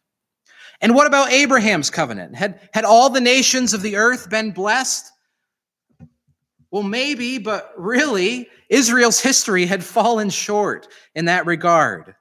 And 0.81 0.93
what 0.93 1.07
about 1.07 1.31
Abraham's 1.31 1.89
covenant? 1.89 2.35
Had, 2.35 2.59
had 2.73 2.83
all 2.83 3.09
the 3.09 3.21
nations 3.21 3.73
of 3.73 3.81
the 3.81 3.95
earth 3.95 4.29
been 4.29 4.51
blessed? 4.51 5.09
Well, 6.71 6.83
maybe, 6.83 7.37
but 7.37 7.73
really, 7.77 8.49
Israel's 8.69 9.19
history 9.19 9.65
had 9.65 9.83
fallen 9.83 10.29
short 10.29 10.87
in 11.15 11.25
that 11.25 11.45
regard. 11.45 12.15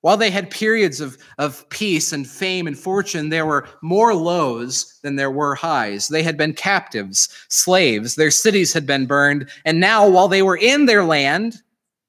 While 0.00 0.16
they 0.18 0.30
had 0.30 0.50
periods 0.50 1.00
of, 1.00 1.16
of 1.38 1.66
peace 1.70 2.12
and 2.12 2.26
fame 2.26 2.66
and 2.66 2.78
fortune, 2.78 3.30
there 3.30 3.46
were 3.46 3.66
more 3.82 4.14
lows 4.14 4.98
than 5.02 5.16
there 5.16 5.30
were 5.30 5.54
highs. 5.54 6.08
They 6.08 6.22
had 6.22 6.36
been 6.36 6.52
captives, 6.52 7.28
slaves, 7.48 8.14
their 8.14 8.30
cities 8.30 8.72
had 8.72 8.86
been 8.86 9.06
burned, 9.06 9.48
and 9.64 9.80
now, 9.80 10.06
while 10.08 10.28
they 10.28 10.42
were 10.42 10.58
in 10.58 10.84
their 10.86 11.04
land 11.04 11.56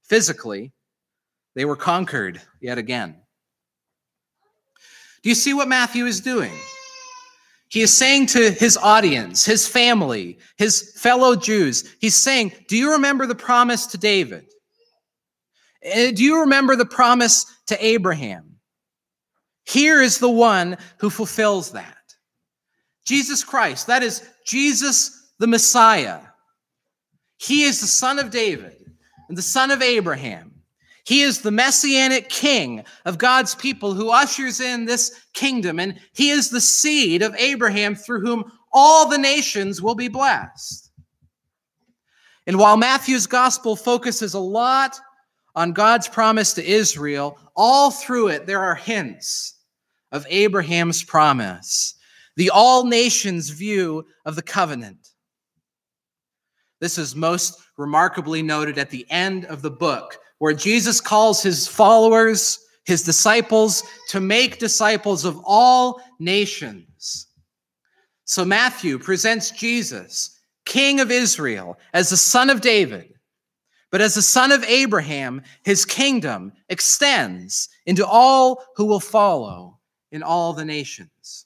physically, 0.04 0.74
they 1.56 1.64
were 1.64 1.78
conquered 1.78 2.42
yet 2.62 2.78
again. 2.78 3.16
Do 5.24 5.30
you 5.30 5.36
see 5.36 5.54
what 5.54 5.70
Matthew 5.70 6.06
is 6.06 6.20
doing? 6.20 6.52
He 7.70 7.82
is 7.82 7.96
saying 7.96 8.28
to 8.28 8.52
his 8.52 8.78
audience, 8.78 9.46
his 9.46 9.68
family, 9.68 10.38
his 10.58 10.94
fellow 10.98 11.36
Jews, 11.36 11.96
he's 12.00 12.16
saying, 12.16 12.54
Do 12.68 12.78
you 12.78 12.94
remember 12.94 13.26
the 13.26 13.36
promise 13.36 13.88
to 13.88 13.98
David? 13.98 14.46
Uh, 15.86 16.12
do 16.12 16.24
you 16.24 16.42
remember 16.42 16.76
the 16.76 16.86
promise 16.86 17.46
to 17.68 17.86
Abraham? 17.86 18.56
Here 19.66 20.02
is 20.02 20.20
the 20.20 20.30
one 20.30 20.78
who 21.00 21.10
fulfills 21.10 21.72
that 21.72 21.96
Jesus 23.06 23.44
Christ. 23.44 23.88
That 23.88 24.04
is 24.04 24.28
Jesus 24.46 25.32
the 25.40 25.48
Messiah. 25.48 26.22
He 27.38 27.64
is 27.64 27.82
the 27.82 27.88
son 27.88 28.20
of 28.20 28.32
David 28.32 28.76
and 29.30 29.38
the 29.38 29.44
son 29.44 29.72
of 29.72 29.82
Abraham. 29.82 30.55
He 31.06 31.22
is 31.22 31.42
the 31.42 31.52
messianic 31.52 32.30
king 32.30 32.84
of 33.06 33.20
God's 33.20 33.54
people 33.54 33.94
who 33.94 34.10
ushers 34.10 34.60
in 34.60 34.86
this 34.86 35.22
kingdom, 35.34 35.80
and 35.80 36.00
he 36.14 36.32
is 36.32 36.50
the 36.50 36.62
seed 36.62 37.22
of 37.22 37.36
Abraham 37.36 37.96
through 37.96 38.22
whom 38.22 38.52
all 38.74 39.08
the 39.08 39.18
nations 39.20 39.84
will 39.84 39.94
be 39.94 40.08
blessed. 40.08 40.92
And 42.48 42.58
while 42.58 42.76
Matthew's 42.76 43.28
gospel 43.28 43.76
focuses 43.76 44.34
a 44.34 44.40
lot 44.40 45.00
on 45.56 45.74
God's 45.74 46.08
promise 46.08 46.54
to 46.54 46.66
Israel, 46.66 47.38
all 47.56 47.92
through 47.92 48.30
it, 48.30 48.48
there 48.48 48.64
are 48.64 48.76
hints 48.76 49.60
of 50.12 50.26
Abraham's 50.30 51.04
promise, 51.04 51.96
the 52.36 52.50
all 52.50 52.86
nations 52.86 53.50
view 53.50 54.06
of 54.26 54.36
the 54.36 54.42
covenant. 54.42 55.05
This 56.80 56.98
is 56.98 57.16
most 57.16 57.60
remarkably 57.78 58.42
noted 58.42 58.78
at 58.78 58.90
the 58.90 59.06
end 59.10 59.46
of 59.46 59.62
the 59.62 59.72
book, 59.72 60.18
where 60.40 60.54
Jesus 60.54 61.00
calls 61.02 61.42
his 61.42 61.68
followers, 61.68 62.60
his 62.86 63.04
disciples, 63.04 63.84
to 64.10 64.20
make 64.20 64.60
disciples 64.60 65.26
of 65.26 65.42
all 65.46 66.02
nations. 66.20 67.28
So 68.26 68.44
Matthew 68.44 69.00
presents 69.00 69.52
Jesus, 69.52 70.40
King 70.66 71.00
of 71.00 71.12
Israel, 71.12 71.78
as 71.94 72.10
the 72.10 72.18
son 72.18 72.50
of 72.50 72.62
David 72.62 73.16
but 73.96 74.02
as 74.02 74.16
the 74.16 74.22
son 74.22 74.52
of 74.52 74.62
Abraham, 74.66 75.42
his 75.64 75.86
kingdom 75.86 76.52
extends 76.68 77.70
into 77.86 78.06
all 78.06 78.62
who 78.76 78.84
will 78.84 79.00
follow 79.00 79.80
in 80.12 80.22
all 80.22 80.52
the 80.52 80.66
nations. 80.66 81.45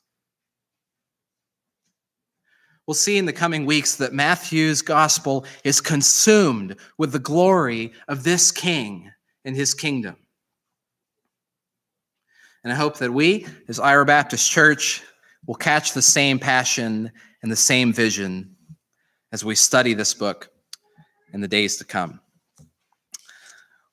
We'll 2.90 2.96
see 2.96 3.20
in 3.20 3.28
the 3.28 3.34
coming 3.34 3.68
weeks 3.68 3.98
that 3.98 4.14
Matthew's 4.14 4.82
gospel 4.82 5.46
is 5.64 5.80
consumed 5.80 6.76
with 6.98 7.12
the 7.12 7.20
glory 7.20 7.94
of 8.08 8.24
this 8.24 8.52
king 8.52 9.12
and 9.46 9.56
his 9.56 9.76
kingdom. 9.76 10.16
And 12.64 12.74
I 12.74 12.76
hope 12.76 12.98
that 12.98 13.14
we, 13.14 13.46
as 13.68 13.80
Ira 13.80 14.06
Baptist 14.06 14.50
Church, 14.50 15.04
will 15.46 15.54
catch 15.54 15.94
the 15.94 16.02
same 16.02 16.40
passion 16.40 17.12
and 17.44 17.52
the 17.52 17.56
same 17.56 17.94
vision 17.94 18.56
as 19.32 19.46
we 19.46 19.54
study 19.54 19.94
this 19.94 20.16
book 20.16 20.50
in 21.32 21.42
the 21.42 21.48
days 21.48 21.78
to 21.78 21.86
come. 21.86 22.20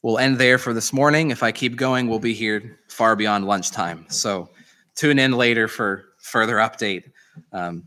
We'll 0.01 0.18
end 0.18 0.38
there 0.38 0.57
for 0.57 0.72
this 0.72 0.94
morning. 0.94 1.32
If 1.32 1.42
I 1.42 1.53
keep 1.53 1.76
going, 1.76 2.09
we'll 2.09 2.18
be 2.18 2.32
here 2.32 2.78
far 2.88 3.14
beyond 3.14 3.44
lunchtime. 3.44 4.07
So 4.09 4.49
tune 4.94 5.18
in 5.18 5.32
later 5.32 5.68
for 5.68 6.14
further 6.22 6.57
update. 6.57 7.11
Um, 7.53 7.86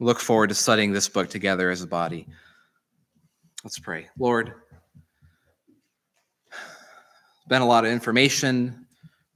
look 0.00 0.20
forward 0.20 0.48
to 0.48 0.54
studying 0.54 0.92
this 0.92 1.08
book 1.08 1.28
together 1.28 1.70
as 1.70 1.82
a 1.82 1.86
body. 1.86 2.26
Let's 3.64 3.78
pray. 3.78 4.08
Lord, 4.18 4.54
been 7.48 7.62
a 7.62 7.66
lot 7.66 7.84
of 7.84 7.90
information 7.90 8.86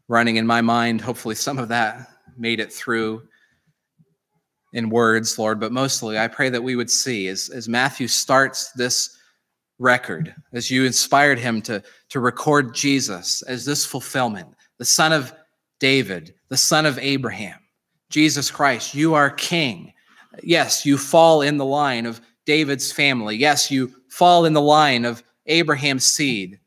running 0.09 0.37
in 0.37 0.47
my 0.47 0.61
mind. 0.61 1.01
Hopefully, 1.01 1.35
some 1.35 1.59
of 1.59 1.69
that 1.69 2.09
made 2.37 2.61
it 2.61 2.73
through 2.73 3.23
in 4.73 4.89
words, 4.89 5.39
Lord, 5.39 5.61
but 5.61 5.73
mostly 5.73 6.19
I 6.19 6.29
pray 6.29 6.49
that 6.49 6.63
we 6.63 6.77
would 6.77 6.91
see 6.91 7.29
as, 7.29 7.51
as 7.51 7.69
Matthew 7.69 8.09
starts 8.09 8.73
this 8.73 9.17
record, 9.79 10.35
as 10.53 10.71
you 10.71 10.85
inspired 10.85 11.39
him 11.39 11.61
to, 11.63 11.83
to 12.11 12.21
record 12.21 12.75
Jesus 12.75 13.43
as 13.43 13.65
this 13.65 13.85
fulfillment, 13.85 14.49
the 14.79 14.85
son 14.85 15.13
of 15.13 15.35
David, 15.81 16.35
the 16.49 16.57
son 16.57 16.87
of 16.87 16.99
Abraham, 16.99 17.59
Jesus 18.09 18.51
Christ, 18.51 18.95
you 18.95 19.15
are 19.15 19.31
king. 19.31 19.93
Yes, 20.43 20.87
you 20.87 20.97
fall 20.97 21.43
in 21.43 21.57
the 21.57 21.64
line 21.64 22.07
of 22.07 22.20
David's 22.47 22.91
family. 22.93 23.37
Yes, 23.37 23.70
you 23.70 23.93
fall 24.09 24.45
in 24.45 24.53
the 24.53 24.61
line 24.61 25.05
of 25.05 25.22
Abraham's 25.47 26.07
seed. 26.07 26.59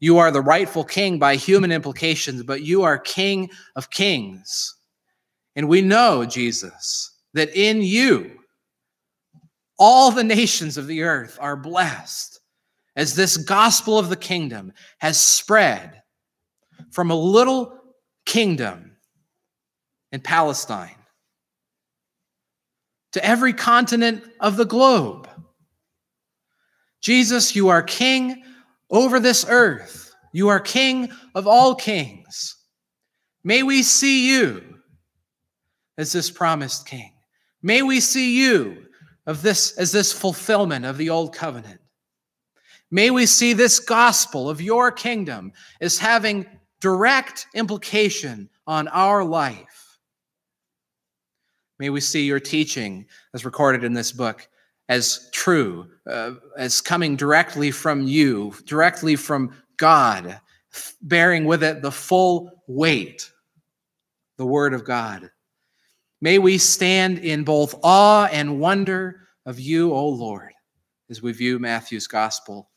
You 0.00 0.18
are 0.18 0.30
the 0.30 0.40
rightful 0.40 0.84
king 0.84 1.18
by 1.18 1.36
human 1.36 1.72
implications, 1.72 2.42
but 2.42 2.62
you 2.62 2.82
are 2.82 2.98
king 2.98 3.50
of 3.74 3.90
kings. 3.90 4.76
And 5.56 5.68
we 5.68 5.82
know, 5.82 6.24
Jesus, 6.24 7.18
that 7.34 7.50
in 7.54 7.82
you 7.82 8.38
all 9.78 10.10
the 10.10 10.24
nations 10.24 10.76
of 10.76 10.86
the 10.86 11.02
earth 11.02 11.38
are 11.40 11.56
blessed 11.56 12.40
as 12.96 13.14
this 13.14 13.36
gospel 13.36 13.98
of 13.98 14.08
the 14.08 14.16
kingdom 14.16 14.72
has 14.98 15.20
spread 15.20 16.02
from 16.90 17.10
a 17.10 17.16
little 17.16 17.78
kingdom 18.26 18.96
in 20.10 20.20
Palestine 20.20 20.97
to 23.12 23.24
every 23.24 23.52
continent 23.52 24.24
of 24.40 24.56
the 24.56 24.64
globe. 24.64 25.28
Jesus, 27.00 27.54
you 27.54 27.68
are 27.68 27.82
king 27.82 28.42
over 28.90 29.20
this 29.20 29.46
earth. 29.48 30.12
You 30.32 30.48
are 30.48 30.60
king 30.60 31.10
of 31.34 31.46
all 31.46 31.74
kings. 31.74 32.56
May 33.44 33.62
we 33.62 33.82
see 33.82 34.28
you 34.28 34.62
as 35.96 36.12
this 36.12 36.30
promised 36.30 36.86
king. 36.86 37.12
May 37.62 37.82
we 37.82 38.00
see 38.00 38.38
you 38.38 38.86
of 39.26 39.42
this 39.42 39.76
as 39.78 39.92
this 39.92 40.12
fulfillment 40.12 40.84
of 40.84 40.96
the 40.96 41.10
old 41.10 41.34
covenant. 41.34 41.80
May 42.90 43.10
we 43.10 43.26
see 43.26 43.52
this 43.52 43.80
gospel 43.80 44.48
of 44.48 44.62
your 44.62 44.90
kingdom 44.90 45.52
as 45.80 45.98
having 45.98 46.46
direct 46.80 47.46
implication 47.54 48.48
on 48.66 48.88
our 48.88 49.24
life. 49.24 49.87
May 51.78 51.90
we 51.90 52.00
see 52.00 52.24
your 52.24 52.40
teaching 52.40 53.06
as 53.34 53.44
recorded 53.44 53.84
in 53.84 53.92
this 53.92 54.12
book 54.12 54.48
as 54.88 55.28
true, 55.32 55.88
uh, 56.06 56.32
as 56.56 56.80
coming 56.80 57.14
directly 57.14 57.70
from 57.70 58.02
you, 58.02 58.54
directly 58.64 59.16
from 59.16 59.54
God, 59.76 60.40
bearing 61.02 61.44
with 61.44 61.62
it 61.62 61.82
the 61.82 61.92
full 61.92 62.62
weight, 62.66 63.30
the 64.38 64.46
Word 64.46 64.74
of 64.74 64.84
God. 64.84 65.30
May 66.20 66.38
we 66.38 66.58
stand 66.58 67.18
in 67.18 67.44
both 67.44 67.76
awe 67.82 68.28
and 68.32 68.58
wonder 68.58 69.28
of 69.46 69.60
you, 69.60 69.92
O 69.92 70.08
Lord, 70.08 70.52
as 71.10 71.22
we 71.22 71.32
view 71.32 71.58
Matthew's 71.58 72.08
gospel. 72.08 72.70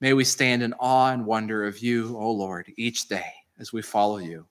May 0.00 0.12
we 0.12 0.24
stand 0.24 0.62
in 0.62 0.74
awe 0.74 1.12
and 1.12 1.26
wonder 1.26 1.64
of 1.64 1.78
you, 1.80 2.16
O 2.16 2.30
Lord, 2.30 2.70
each 2.76 3.08
day 3.08 3.32
as 3.58 3.72
we 3.72 3.82
follow 3.82 4.18
you. 4.18 4.46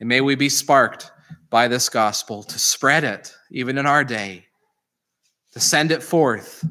And 0.00 0.08
may 0.08 0.20
we 0.20 0.34
be 0.34 0.48
sparked 0.48 1.12
by 1.50 1.68
this 1.68 1.88
gospel 1.88 2.42
to 2.42 2.58
spread 2.58 3.04
it 3.04 3.34
even 3.50 3.78
in 3.78 3.86
our 3.86 4.04
day, 4.04 4.44
to 5.52 5.60
send 5.60 5.92
it 5.92 6.02
forth. 6.02 6.64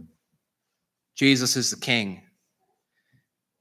Jesus 1.15 1.55
is 1.55 1.69
the 1.69 1.79
King. 1.79 2.21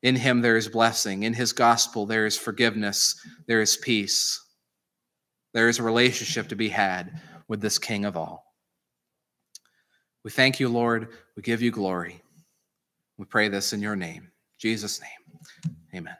In 0.02 0.16
him 0.16 0.40
there 0.40 0.56
is 0.56 0.68
blessing. 0.68 1.22
In 1.22 1.32
his 1.32 1.52
gospel 1.52 2.06
there 2.06 2.26
is 2.26 2.36
forgiveness, 2.36 3.14
there 3.46 3.60
is 3.60 3.76
peace. 3.76 4.40
There 5.54 5.68
is 5.68 5.78
a 5.78 5.82
relationship 5.82 6.48
to 6.48 6.56
be 6.56 6.68
had 6.68 7.20
with 7.48 7.60
this 7.60 7.78
King 7.78 8.04
of 8.04 8.16
all. 8.16 8.44
We 10.24 10.30
thank 10.30 10.60
you, 10.60 10.68
Lord. 10.68 11.08
We 11.36 11.42
give 11.42 11.62
you 11.62 11.70
glory. 11.70 12.22
We 13.18 13.26
pray 13.26 13.48
this 13.48 13.72
in 13.72 13.80
your 13.80 13.96
name, 13.96 14.30
Jesus' 14.58 15.00
name. 15.00 15.74
Amen. 15.94 16.16